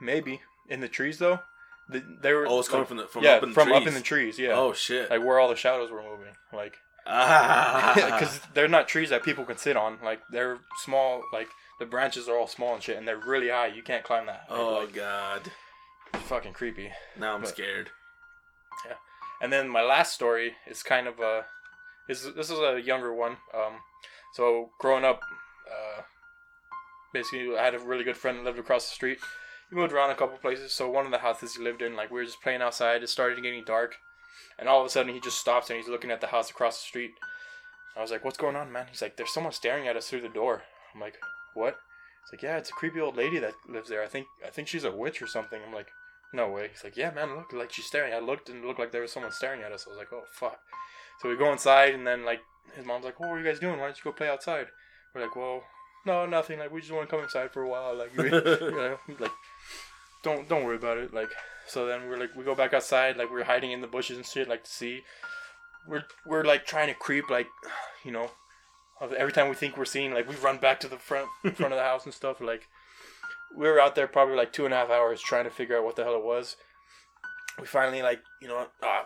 [0.00, 1.40] maybe in the trees though.
[1.88, 3.68] The, they were Oh, it's coming like, from the from yeah up in the from
[3.68, 3.76] trees.
[3.82, 4.52] up in the trees, yeah.
[4.54, 5.10] Oh shit.
[5.10, 7.92] like where all the shadows were moving like ah.
[7.94, 11.48] because they're not trees that people can sit on like they're small like
[11.80, 14.46] the branches are all small and shit and they're really high you can't climb that
[14.48, 15.50] oh like god.
[16.24, 17.90] fucking creepy Now I'm But- scared.
[18.86, 18.94] Yeah.
[19.40, 21.44] And then my last story is kind of a
[22.08, 23.74] is this is a younger one um
[24.34, 25.20] so growing up
[25.68, 26.02] uh
[27.12, 29.18] basically i had a really good friend that lived across the street
[29.72, 32.10] he moved around a couple places so one of the houses he lived in like
[32.10, 33.96] we were just playing outside it started getting dark
[34.58, 36.78] and all of a sudden he just stops and he's looking at the house across
[36.78, 37.12] the street.
[37.96, 38.86] I was like what's going on man?
[38.90, 40.62] He's like there's someone staring at us through the door.
[40.94, 41.16] I'm like
[41.54, 41.78] what?
[42.24, 44.02] He's like yeah it's a creepy old lady that lives there.
[44.02, 45.60] I think i think she's a witch or something.
[45.66, 45.90] I'm like
[46.34, 46.68] no way.
[46.72, 48.12] He's like yeah man look like she's staring.
[48.12, 49.86] I looked and it looked like there was someone staring at us.
[49.86, 50.58] I was like oh fuck.
[51.20, 52.40] So we go inside and then like
[52.76, 53.78] his mom's like, "Oh, what are you guys doing?
[53.78, 54.66] Why don't you go play outside?"
[55.14, 55.62] We're like, "Well,
[56.06, 56.58] no, nothing.
[56.58, 57.94] Like we just want to come inside for a while.
[57.94, 58.30] Like, we, you
[58.70, 59.30] know, like
[60.22, 61.12] don't don't worry about it.
[61.12, 61.30] Like
[61.66, 63.16] so then we're like we go back outside.
[63.16, 64.48] Like we're hiding in the bushes and shit.
[64.48, 65.02] Like to see.
[65.86, 67.28] We're we're like trying to creep.
[67.30, 67.48] Like
[68.04, 68.30] you know,
[69.00, 71.78] every time we think we're seeing, like we run back to the front front of
[71.78, 72.40] the house and stuff.
[72.40, 72.68] Like
[73.54, 75.84] we were out there probably like two and a half hours trying to figure out
[75.84, 76.56] what the hell it was.
[77.58, 78.66] We finally like you know.
[78.82, 79.02] Uh,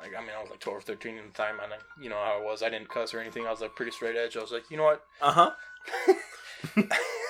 [0.00, 2.08] like I mean, I was like twelve or thirteen at the time, and I, you
[2.08, 2.62] know how I was.
[2.62, 3.46] I didn't cuss or anything.
[3.46, 4.36] I was like pretty straight edge.
[4.36, 5.04] I was like, you know what?
[5.20, 6.84] Uh huh.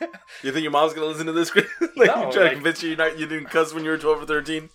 [0.42, 1.54] You think your mom's gonna listen to this?
[1.96, 3.98] like No, you try to convince you you're not you didn't cuss when you were
[3.98, 4.70] twelve or thirteen?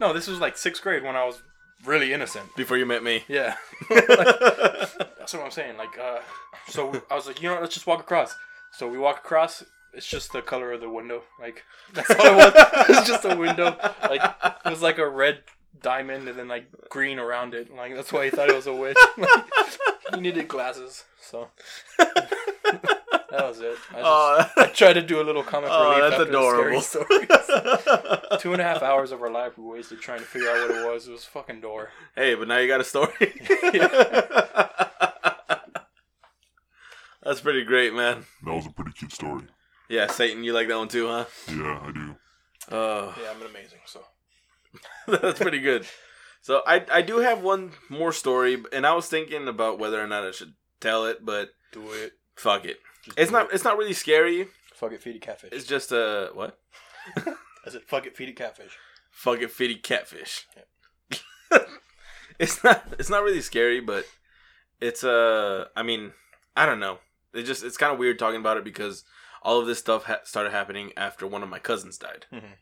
[0.00, 1.42] no, this was like sixth grade when I was
[1.84, 2.54] really innocent.
[2.56, 3.24] Before you met me.
[3.28, 3.56] Yeah.
[3.90, 5.76] That's what I'm saying.
[5.76, 6.20] Like, uh,
[6.68, 8.34] so I was like, you know, what, let's just walk across.
[8.72, 9.64] So we walk across.
[9.92, 11.22] It's just the color of the window.
[11.40, 11.64] Like
[11.94, 12.52] that's all it was.
[12.90, 13.76] it's just a window.
[14.02, 14.22] Like
[14.64, 15.42] it was like a red
[15.82, 17.74] diamond and then like green around it.
[17.74, 18.96] Like that's why he thought it was a witch.
[19.16, 19.44] Like,
[20.14, 21.04] he needed glasses.
[21.20, 21.48] So
[23.30, 23.76] that was it.
[23.90, 26.80] I, just, Oh, I tried to do a little comic oh, relief that's after adorable.
[26.80, 28.40] the scary stories.
[28.42, 30.76] Two and a half hours of our life we wasted trying to figure out what
[30.78, 31.08] it was.
[31.08, 31.90] It was fucking door.
[32.16, 33.12] hey, but now you got a story.
[37.22, 38.24] That's pretty great, man.
[38.44, 39.42] That was a pretty cute story.
[39.88, 41.24] Yeah, Satan, you like that one too, huh?
[41.48, 42.16] Yeah, I do.
[42.70, 43.78] Oh, Yeah, I'm amazing.
[43.86, 44.04] So
[45.06, 45.86] that's pretty good.
[46.42, 50.06] So I I do have one more story, and I was thinking about whether or
[50.06, 52.12] not I should tell it, but do it.
[52.36, 52.78] fuck it.
[53.08, 53.54] Just It's not it.
[53.54, 54.48] it's not really scary.
[54.74, 55.50] Fuck it, feed it catfish.
[55.52, 56.58] It's just a what?
[57.16, 58.76] I said, fuck it, feed it catfish.
[59.10, 60.46] Fuck it, fitty catfish.
[62.38, 64.04] it's not it's not really scary, but
[64.80, 66.12] it's uh I mean
[66.56, 66.98] I don't know.
[67.34, 69.04] It just it's kind of weird talking about it because
[69.42, 72.26] all of this stuff ha- started happening after one of my cousins died.
[72.32, 72.54] Mhm.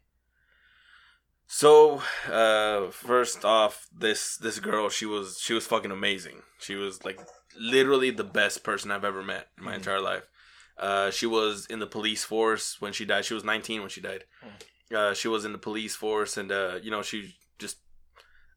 [1.47, 6.43] So uh first off, this this girl she was she was fucking amazing.
[6.59, 7.21] She was like
[7.59, 9.77] literally the best person I've ever met in my Mhm.
[9.77, 10.25] entire life.
[10.79, 13.25] Uh, she was in the police force when she died.
[13.25, 14.25] She was 19 when she died.
[14.95, 17.79] Uh, she was in the police force, and uh, you know she just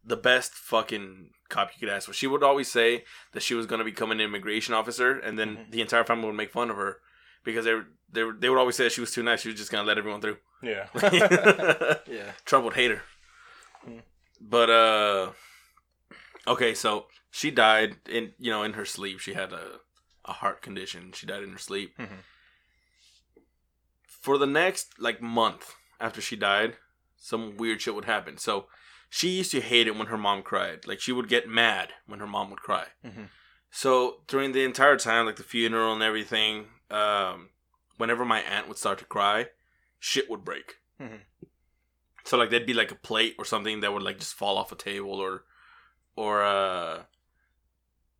[0.03, 2.13] the best fucking cop you could ask for.
[2.13, 3.03] She would always say
[3.33, 5.71] that she was gonna become an immigration officer, and then Mhm.
[5.71, 6.99] the entire family would make fun of her
[7.43, 7.79] because they
[8.11, 9.41] they they would always say that she was too nice.
[9.41, 10.37] She was just gonna let everyone through.
[10.61, 10.87] Yeah.
[12.07, 12.31] yeah.
[12.45, 13.01] Trump would hate her.
[13.85, 13.99] Hmm.
[14.41, 15.31] But uh
[16.47, 19.19] okay, so she died in you know in her sleep.
[19.19, 19.79] She had a
[20.29, 21.11] a heart condition.
[21.13, 21.97] She died in her sleep.
[21.97, 22.19] Mhm.
[24.05, 26.77] For the next like month after she died,
[27.17, 28.37] some weird shit would happen.
[28.37, 28.67] So
[29.09, 30.85] she used to hate it when her mom cried.
[30.87, 32.87] Like she would get mad when her mom would cry.
[33.03, 33.29] Mhm.
[33.71, 37.49] So during the entire time, like the funeral and everything, um,
[37.97, 39.49] whenever my aunt would start to cry,
[39.99, 40.77] shit would break.
[40.99, 41.21] Mhm.
[42.23, 44.71] So like there'd be like a plate or something that would like just fall off
[44.71, 45.45] a table or
[46.15, 47.03] or uh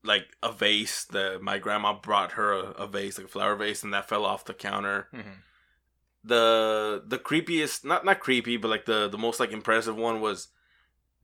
[0.03, 3.83] like a vase that my grandma brought her a, a vase like a flower vase
[3.83, 5.07] and that fell off the counter.
[5.13, 5.35] Mhm.
[6.23, 10.49] The the creepiest not not creepy but like the the most like impressive one was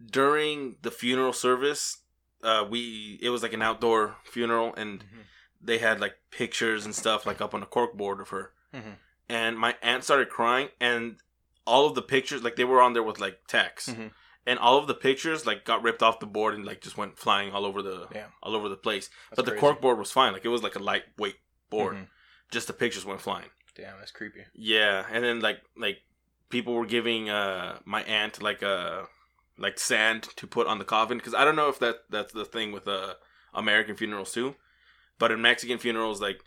[0.03, 1.97] during the funeral service.
[2.43, 5.23] Uh, we it was like an outdoor funeral and Mhm.
[5.61, 8.97] they had like pictures and stuff like up on a cork board of her Mhm.
[9.27, 11.17] and my aunt started crying and
[11.65, 14.11] all of the pictures like they were on there with like text Mhm.
[14.45, 17.17] And all of the pictures like got ripped off the board and like just went
[17.17, 18.29] flying all over the Damn.
[18.43, 19.61] all over the place That's but the crazy.
[19.61, 21.37] cork board was fine like it was like a lightweight
[21.69, 22.07] board Mhm.
[22.51, 24.45] just the pictures went flying Damn, that's creepy.
[24.53, 25.97] yeah and then like like
[26.49, 29.03] people were giving uh my aunt like uh
[29.57, 32.45] like sand to put on the coffin because i don't know if that that's the
[32.45, 33.13] thing with uh
[33.53, 34.55] american funerals too
[35.17, 36.41] but in mexican funerals like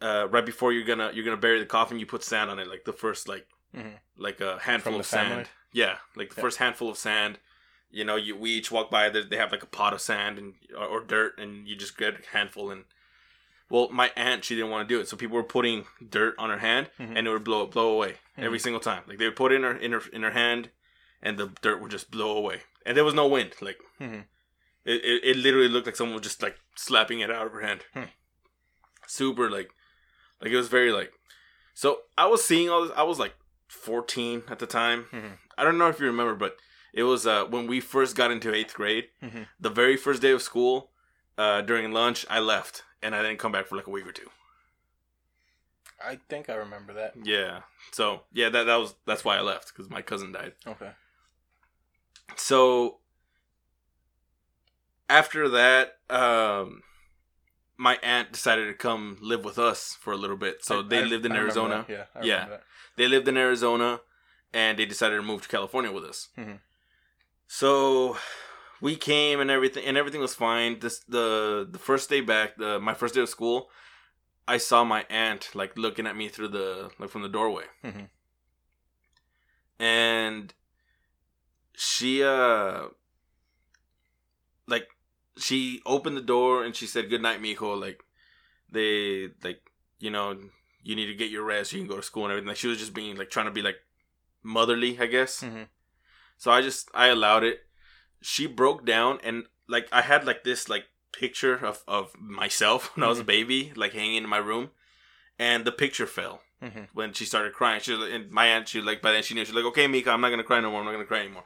[0.00, 2.68] uh right before you're gonna you're gonna bury the coffin you put sand on it
[2.68, 3.46] like the first like
[3.76, 3.98] Mhm.
[4.16, 5.44] like a handful of family?
[5.44, 6.42] sand yeah like the Yeah.
[6.42, 7.38] first handful of sand
[7.90, 10.38] you know you we each walk by they they have like a pot of sand
[10.38, 12.84] and or, or dirt and you just get a handful and
[13.70, 16.50] well my aunt she didn't want to do it so people were putting dirt on
[16.50, 17.16] her hand Mhm.
[17.16, 18.44] and it would blow blow away Mhm.
[18.44, 20.70] every single time like they would put it in her in her in her hand
[21.22, 24.24] and the dirt would just blow away and there was no wind like Mhm.
[24.84, 27.60] it, it, it literally looked like someone was just like slapping it out of her
[27.62, 28.04] hand Hmm.
[29.06, 29.70] super like
[30.40, 31.12] like it was very like
[31.74, 33.34] so i was seeing all this i was like
[33.68, 35.38] 14 at the time Mhm.
[35.56, 36.56] i don't know if you remember but
[36.92, 39.46] it was uh when we first got into eighth grade Mhm.
[39.60, 40.90] the very first day of school
[41.36, 44.12] uh during lunch i left and i didn't come back for like a week or
[44.12, 44.30] two
[46.00, 47.14] I think I remember that.
[47.24, 47.62] yeah
[47.92, 50.92] so yeah that, that was that's why i left because my cousin died Okay.
[52.36, 52.98] so
[55.08, 56.82] after that um
[57.80, 60.98] my aunt decided to come live with us for a little bit so I- they
[61.00, 61.86] I- lived in I arizona.
[61.88, 62.04] Yeah.
[62.22, 62.44] Yeah.
[62.96, 64.00] they lived in arizona
[64.52, 66.58] and they decided to move to california with us Mhm.
[67.46, 68.16] so
[68.80, 71.26] we came and everything and everything was fine this the
[71.74, 73.70] the first day back the my first day of school
[74.48, 78.08] i saw my aunt like looking at me through the like from the doorway Mhm.
[79.78, 80.54] and
[81.76, 82.88] she uh
[84.66, 84.88] like
[85.38, 88.02] she opened the door and she said good night mijo like
[88.70, 89.60] they like
[89.98, 90.36] you know
[90.82, 92.66] you need to get your rest you can go to school and everything like she
[92.68, 93.76] was just being like trying to be like
[94.42, 95.68] motherly i guess Mhm.
[96.36, 97.66] so i just i allowed it
[98.20, 103.04] she broke down and like i had like this like picture of of myself when
[103.04, 103.26] i was a Mhm.
[103.26, 104.70] baby like hanging in my room
[105.38, 106.88] and the picture fell Mhm.
[106.92, 107.80] when she started crying.
[107.80, 109.70] She was, and my aunt, she was like by then she knew she was like,
[109.70, 110.80] okay, Mika, I'm not gonna cry no more.
[110.80, 111.44] I'm not gonna cry anymore.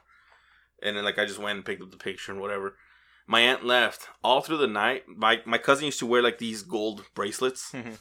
[0.81, 2.75] and then like I just went and picked up the picture and whatever.
[3.25, 5.03] My aunt left all through the night.
[5.07, 7.99] My my cousin used to wear like these gold bracelets, Mhm.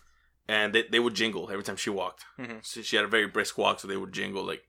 [0.49, 2.25] and they they would jingle every time she walked.
[2.39, 2.65] Mhm.
[2.65, 4.45] So she had a very brisk walk, so they would jingle.
[4.45, 4.65] Like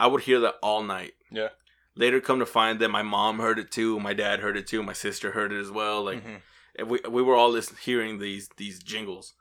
[0.00, 1.14] I would hear that all night.
[1.30, 1.50] Yeah.
[1.94, 4.00] Later, come to find that my mom heard it too.
[4.00, 4.82] My dad heard it too.
[4.82, 6.02] My sister heard it as well.
[6.04, 6.40] Like Mhm.
[6.86, 9.34] we we were all listening, hearing these these jingles.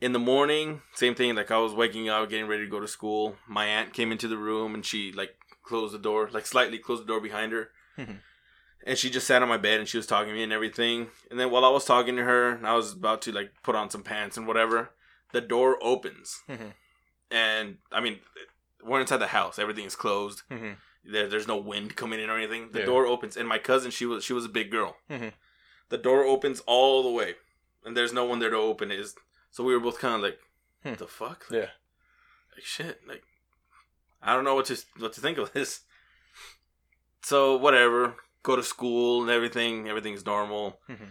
[0.00, 1.34] In the morning, same thing.
[1.36, 3.38] Like I was waking up, getting ready to go to school.
[3.48, 7.02] My aunt came into the room and she like closed the door, like slightly closed
[7.02, 8.20] the door behind her, Mhm.
[8.86, 11.08] And she just sat on my bed and she was talking to me and everything.
[11.30, 13.74] And then while I was talking to her, and I was about to like put
[13.74, 14.90] on some pants and whatever,
[15.32, 16.72] the door opens, Mhm.
[17.30, 18.20] and I mean,
[18.82, 19.58] we're inside the house.
[19.58, 20.42] Everything is closed.
[20.50, 20.76] Mhm.
[21.04, 22.70] There, there's no wind coming in or anything.
[22.72, 22.86] The Yeah.
[22.86, 24.96] door opens, and my cousin, she was she was a big girl.
[25.10, 25.32] Mhm.
[25.88, 27.36] The door opens all the way,
[27.84, 28.98] and there's no one there to open it.
[29.00, 29.14] Is
[29.50, 30.40] so we were both kind of like,
[30.82, 30.94] Hmm.
[30.94, 31.70] The fuck?" Like, Yeah.
[32.54, 33.06] like shit.
[33.06, 33.24] Like
[34.22, 35.80] I don't know what to what to think of this.
[37.22, 38.16] So whatever,
[38.48, 39.88] go to school and everything.
[39.92, 40.66] Everything's normal.
[40.88, 41.08] Mhm.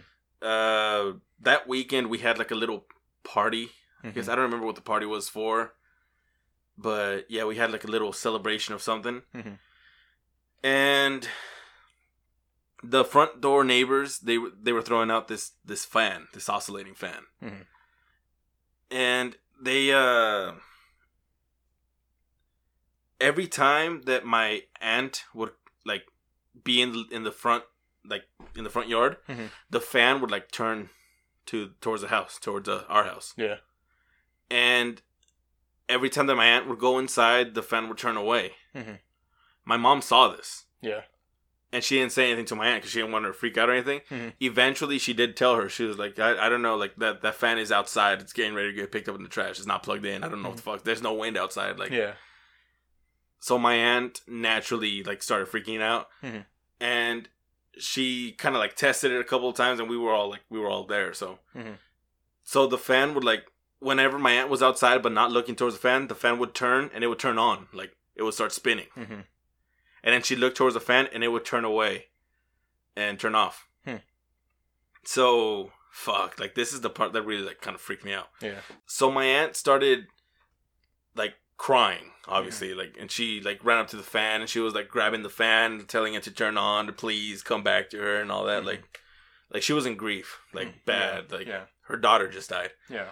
[0.52, 1.18] Uh,
[1.48, 2.80] that weekend we had like a little
[3.34, 3.64] party.
[4.02, 4.32] I guess Mhm.
[4.32, 5.54] I don't remember what the party was for,
[6.88, 9.58] but yeah, we had like a little celebration of something, Mhm.
[10.62, 11.28] and
[12.82, 16.94] the front door neighbors they were they were throwing out this this fan, this oscillating
[16.94, 17.66] fan, Mhm.
[18.90, 19.36] and
[19.68, 20.52] they uh
[23.20, 25.52] every time that my aunt would
[25.84, 26.04] like
[26.64, 27.64] be in the, in the front
[28.08, 29.50] like in the front yard, Mhm.
[29.68, 30.90] the fan would like turn
[31.46, 33.56] to towards the house, towards uh, our house Yeah.
[34.50, 35.02] and
[35.88, 38.56] every time that my aunt would go inside, the fan would turn away.
[38.74, 38.98] Mhm.
[39.64, 41.02] My mom saw this, Yeah.
[41.72, 43.58] and she didn't say anything to my aunt because she didn't want her to freak
[43.58, 44.00] out or anything.
[44.10, 44.32] Mhm.
[44.40, 45.68] Eventually, she did tell her.
[45.68, 48.20] She was like, I, "I don't know, like that that fan is outside.
[48.20, 49.58] It's getting ready to get picked up in the trash.
[49.58, 50.22] It's not plugged in.
[50.24, 50.84] I don't know what the fuck.
[50.84, 51.78] There's no wind outside.
[51.78, 52.14] Like, Yeah.
[53.38, 56.46] So my aunt naturally like started freaking out, Mhm.
[56.80, 57.28] and
[57.78, 60.42] she kind of like tested it a couple of times, and we were all like,
[60.48, 61.12] we were all there.
[61.12, 61.78] So, Mhm.
[62.42, 63.46] so the fan would like
[63.78, 66.90] whenever my aunt was outside but not looking towards the fan, the fan would turn
[66.94, 69.26] and it would turn on, like it would start spinning, Mhm.
[70.02, 72.08] and then she'd look towards the fan and it would turn away,
[72.96, 73.68] and turn off.
[73.84, 73.96] Hmm.
[75.04, 78.28] So fuck, like this is the part that really like kind of freaked me out
[78.40, 78.60] Yeah.
[78.86, 80.08] so my aunt started
[81.14, 84.74] like crying obviously like and she like ran up to the fan and she was
[84.74, 88.20] like grabbing the fan telling it to turn on to please come back to her
[88.20, 88.66] and all that Mhm.
[88.66, 89.00] like
[89.50, 91.64] like she was in grief like Mm, bad yeah, like yeah.
[91.82, 93.06] her daughter just died Yeah.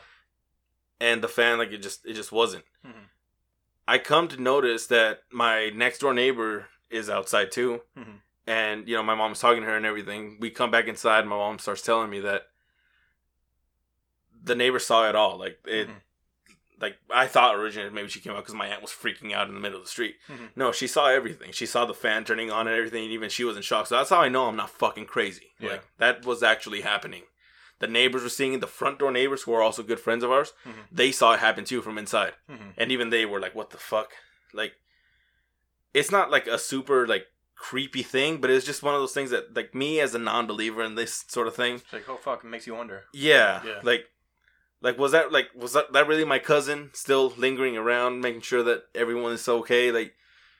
[1.00, 3.08] and the fan like it just it just wasn't Mhm.
[3.88, 8.20] i come to notice that my next door neighbor is outside too Mhm.
[8.46, 11.36] and you know my mom's talking to her and everything we come back inside my
[11.36, 12.48] mom starts telling me that
[14.42, 16.00] the neighbor saw it all like it Mhm.
[16.84, 19.54] Like I thought originally maybe she came out because my aunt was freaking out in
[19.54, 20.16] the middle of the street.
[20.28, 20.50] Mhm.
[20.54, 21.50] No, she saw everything.
[21.52, 23.04] She saw the fan turning on and everything.
[23.04, 23.86] And even she was in shock.
[23.86, 25.48] So that's how I know I'm not fucking crazy.
[25.58, 25.70] Yeah.
[25.70, 27.22] Like that was actually happening.
[27.80, 28.60] The neighbors were seeing it.
[28.60, 30.72] The front door neighbors, who are also good friends of ours, Mhm.
[30.92, 32.74] they saw it happen too from inside, Mhm.
[32.76, 34.12] and even they were like, "What the fuck?"
[34.52, 34.74] Like,
[35.92, 37.26] it's not like a super like
[37.56, 40.82] creepy thing, but it's just one of those things that like me as a non-believer
[40.82, 43.04] in this sort of thing, It's like, oh fuck, it makes you wonder.
[43.12, 43.80] yeah, Yeah.
[43.82, 44.06] like
[44.84, 48.62] like was that like was that, that really my cousin still lingering around making sure
[48.62, 49.90] that everyone is okay?
[49.90, 50.14] Like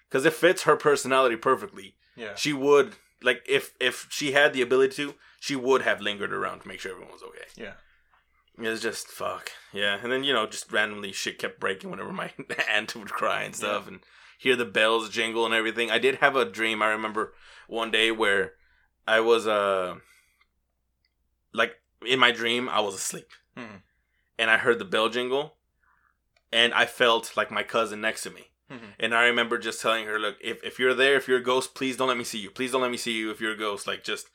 [0.09, 1.95] because it fits her personality perfectly.
[2.16, 2.35] Yeah.
[2.35, 6.61] she would like if if she had the ability to she would have lingered around
[6.61, 7.45] to make sure everyone was okay.
[7.55, 7.75] Yeah.
[8.59, 9.51] it's just fuck.
[9.72, 9.99] Yeah.
[10.03, 12.33] And then you know just randomly shit kept breaking whenever my
[12.70, 14.01] aunt would cry and stuff and
[14.39, 15.91] hear the bells jingle and everything.
[15.91, 17.35] I did have a dream i remember
[17.68, 18.53] one day where
[19.07, 19.97] i was uh
[21.53, 21.75] like
[22.07, 23.29] in my dream i was asleep.
[23.57, 23.83] Mhm.
[24.39, 25.57] And I heard the bell jingle,
[26.53, 28.51] and I felt like my cousin next to me.
[28.70, 28.95] Mhm.
[28.99, 31.74] And I remember just telling her, "Look, if, if you're there, if you're a ghost,
[31.74, 32.51] please don't let me see you.
[32.51, 33.87] Please don't let me see you if you're a ghost.
[33.87, 34.28] Like just,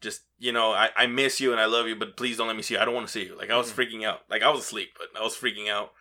[0.00, 2.56] just you know, I, I miss you and I love you, but please don't let
[2.56, 2.80] me see you.
[2.80, 3.36] I don't want to see you.
[3.36, 3.76] Like I was Mhm.
[3.76, 4.22] freaking out.
[4.28, 5.92] Like I was asleep, but I was freaking out.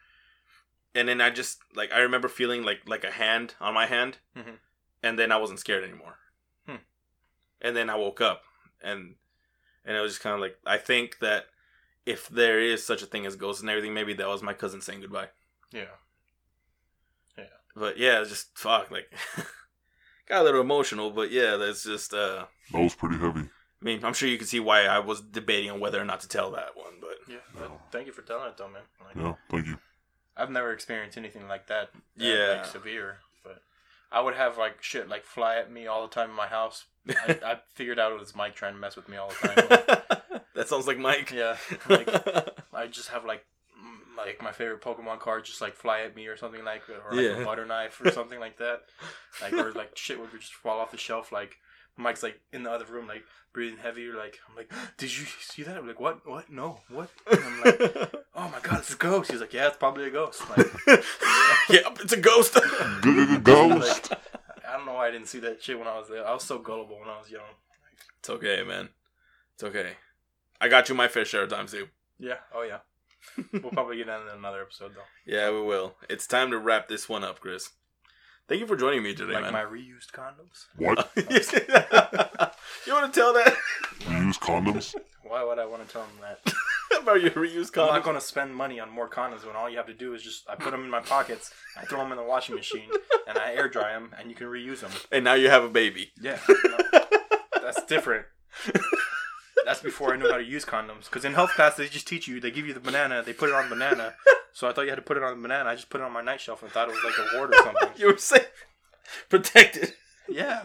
[0.94, 4.18] And then I just like I remember feeling like like a hand on my hand,
[4.36, 4.60] Mhm.
[5.04, 6.18] and then I wasn't scared anymore.
[6.66, 6.78] Hmm.
[7.62, 8.44] And then I woke up,
[8.82, 9.16] and
[9.86, 11.46] and it was just kind of like I think that
[12.06, 14.82] if there is such a thing as ghosts and everything, maybe that was my cousin
[14.82, 15.28] saying goodbye.
[15.72, 15.86] Yeah.
[17.38, 17.44] Yeah.
[17.76, 19.12] But yeah, it's just fuck like
[20.28, 23.42] got a little emotional, but yeah, that's just uh That was pretty heavy.
[23.82, 26.20] I mean, I'm sure you can see why I was debating on whether or not
[26.22, 27.38] to tell that one, but Yeah.
[27.56, 28.82] But thank you for telling it though, man.
[29.06, 29.78] Like, Yeah, thank you.
[30.36, 31.90] I've never experienced anything like that.
[32.18, 32.54] that, Yeah.
[32.62, 33.18] Like, severe.
[33.44, 33.62] But
[34.12, 36.86] I would have like shit like fly at me all the time in my house.
[37.10, 39.48] I, I figured out it was Mike trying to mess with me all the
[40.10, 40.19] time.
[40.60, 41.32] That sounds like Mike.
[41.32, 41.56] yeah.
[41.88, 42.08] Like
[42.74, 43.46] I just have like
[44.18, 47.24] like my favorite Pokemon card just like fly at me or something like, or like
[47.26, 47.42] Yeah.
[47.42, 48.82] a butter knife or something like that,
[49.42, 51.32] like or like shit would just fall off the shelf.
[51.32, 51.58] Like
[51.96, 54.08] Mike's like in the other room, like breathing heavy.
[54.12, 55.78] Like I'm like, did you see that?
[55.78, 56.28] I'm like, what?
[56.28, 56.52] What?
[56.52, 57.10] No, what?
[57.32, 57.80] And I'm like,
[58.36, 59.32] oh my god, it's a ghost.
[59.32, 60.42] He's like, yeah, it's probably a ghost.
[60.50, 61.04] I'm like,
[61.70, 62.56] yep, it's a ghost.
[63.44, 64.14] Ghost.
[64.68, 66.28] I don't know why I didn't see that shit when I was there.
[66.28, 67.42] I was so gullible when I was young.
[68.20, 68.90] it's okay, man.
[69.56, 69.94] It's okay.
[70.62, 71.88] I got you my fair share of times too.
[72.20, 72.36] Yeah.
[72.54, 72.80] Oh yeah.
[73.54, 75.02] we'll probably get that in another episode though.
[75.26, 75.96] Yeah, we will.
[76.10, 77.70] It's time to wrap this one up, Chris.
[78.48, 79.54] Thank you for joining me today, like man.
[79.54, 80.66] my reused condoms.
[80.76, 81.12] What?
[82.88, 83.56] you want to tell that
[84.10, 84.96] You use condoms?
[85.24, 86.54] Why would I want to tell them that?
[87.00, 87.90] about your reused condoms.
[87.90, 90.16] I'm not going to spend money on more condoms when all you have to do
[90.16, 92.90] is just I put them in my pockets, I throw them in the washing machine,
[93.28, 94.92] and I air dry them, and you can reuse them.
[95.12, 96.12] and now you have a baby.
[96.20, 96.40] Yeah,
[97.62, 98.26] that's different.
[99.70, 101.06] That's before I knew how to use condoms.
[101.06, 102.40] Because in health class, they just teach you.
[102.40, 103.22] They give you the banana.
[103.24, 104.16] They put it on the banana.
[104.52, 105.70] So I thought you had to put it on the banana.
[105.70, 107.52] I just put it on my night shelf and thought it was like a ward
[107.54, 107.90] or something.
[107.96, 108.50] You were safe,
[109.30, 109.94] protected.
[110.28, 110.64] Yeah.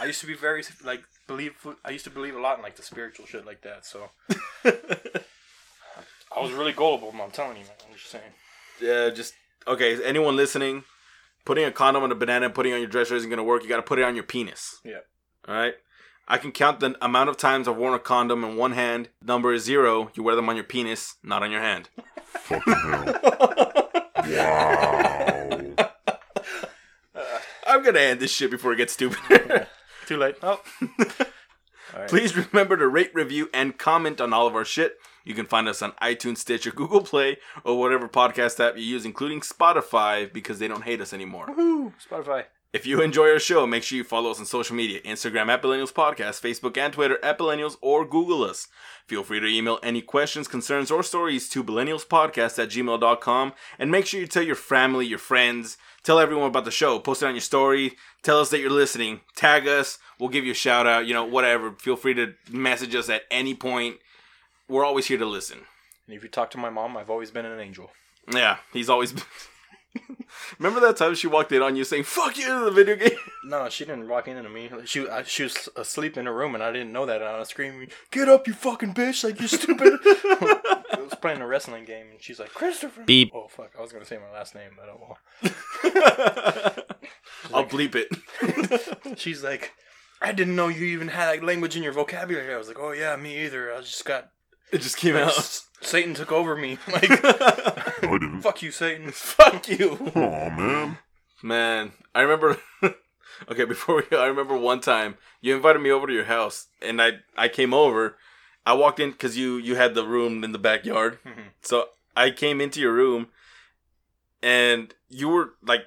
[0.00, 1.54] I used to be very like believe.
[1.84, 3.86] I used to believe a lot in like the spiritual shit like that.
[3.86, 4.10] So
[4.64, 7.14] I was really gullible.
[7.22, 7.76] I'm telling you, man.
[7.88, 8.24] I'm just saying.
[8.82, 9.34] Yeah, just
[9.68, 10.02] okay.
[10.04, 10.82] Anyone listening,
[11.44, 13.62] putting a condom on a banana and putting it on your dresser isn't gonna work.
[13.62, 14.80] You got to put it on your penis.
[14.84, 14.98] Yeah.
[15.46, 15.74] All right.
[16.28, 19.10] I can count the amount of times I've worn a condom in one hand.
[19.22, 20.10] Number is zero.
[20.14, 21.88] You wear them on your penis, not on your hand.
[22.24, 23.90] Fucking hell.
[24.28, 25.74] Wow.
[27.66, 29.66] I'm gonna end this shit before it gets stupid.
[30.06, 30.36] Too late.
[30.42, 30.60] Oh.
[31.92, 32.08] Alright.
[32.08, 34.96] Please remember to rate, review, and comment on all of our shit.
[35.24, 39.04] You can find us on iTunes, Stitcher, Google Play, or whatever podcast app you use,
[39.04, 41.46] including Spotify, because they don't hate us anymore.
[41.56, 42.44] Woo, Spotify.
[42.76, 45.62] If you enjoy our show, make sure you follow us on social media Instagram at
[45.62, 48.68] Billennials Podcast, Facebook and Twitter at Billennials, or Google us.
[49.06, 53.54] Feel free to email any questions, concerns, or stories to billennialspodcast at gmail.com.
[53.78, 56.98] And make sure you tell your family, your friends, tell everyone about the show.
[56.98, 57.96] Post it on your story.
[58.22, 59.22] Tell us that you're listening.
[59.34, 59.98] Tag us.
[60.20, 61.06] We'll give you a shout out.
[61.06, 61.72] You know, whatever.
[61.72, 63.96] Feel free to message us at any point.
[64.68, 65.60] We're always here to listen.
[66.06, 67.90] And if you talk to my mom, I've always been an angel.
[68.30, 69.14] Yeah, he's always.
[70.58, 73.18] Remember that time she walked in on you saying "fuck you" to the video game?
[73.44, 74.68] No, she didn't walk in on me.
[74.86, 77.20] She I, she was asleep in her room, and I didn't know that.
[77.22, 79.22] And I was screaming, "Get up, you fucking bitch!
[79.22, 83.30] Like you stupid!" I was playing a wrestling game, and she's like, "Christopher." Beep.
[83.32, 83.70] Oh fuck!
[83.78, 86.86] I was gonna say my last name, but oh well.
[87.54, 89.18] I'll bleep it.
[89.18, 89.72] She's like,
[90.20, 92.90] "I didn't know you even had like language in your vocabulary." I was like, "Oh
[92.92, 94.30] yeah, me either." I just got
[94.72, 95.32] It just came out.
[95.82, 96.78] Satan took over me.
[96.92, 97.75] Like, No,
[98.08, 98.42] I didn't.
[98.42, 99.10] fuck you, Satan.
[99.12, 100.12] Fuck you.
[100.14, 100.98] Oh man.
[101.42, 102.58] Man, I remember.
[103.50, 107.00] okay, before we I remember one time you invited me over to your house, and
[107.02, 108.16] I I came over.
[108.64, 111.50] I walked in because you you had the room in the backyard, Mhm.
[111.62, 113.28] so I came into your room,
[114.42, 115.82] and you were like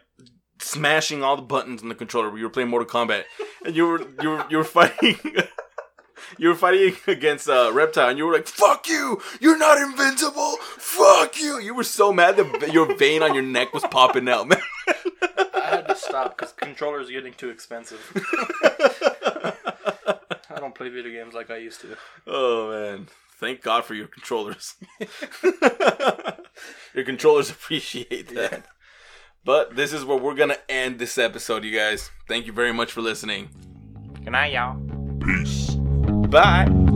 [0.62, 2.36] smashing all the buttons on the controller.
[2.38, 3.24] You were playing Mortal Kombat,
[3.66, 5.18] and you were you were you were fighting.
[6.38, 9.22] You were fighting against uh, Reptile, and you were like, "Fuck you!
[9.40, 10.58] You're not invincible!
[10.58, 14.48] Fuck you!" You were so mad that your vein on your neck was popping out,
[14.48, 14.62] man.
[14.88, 18.00] I had to stop because controllers are getting too expensive.
[20.50, 21.98] I don't play video games like I used to.
[22.28, 23.08] Oh man.
[23.40, 24.76] Thank God for your controllers.
[26.94, 28.66] your controllers appreciate that.
[29.46, 32.12] But this is where we're gonna end this episode, you guys.
[32.28, 33.50] Thank you very much for listening.
[34.22, 34.78] Good night, y'all.
[35.22, 35.69] Peace.
[36.30, 36.89] Bye.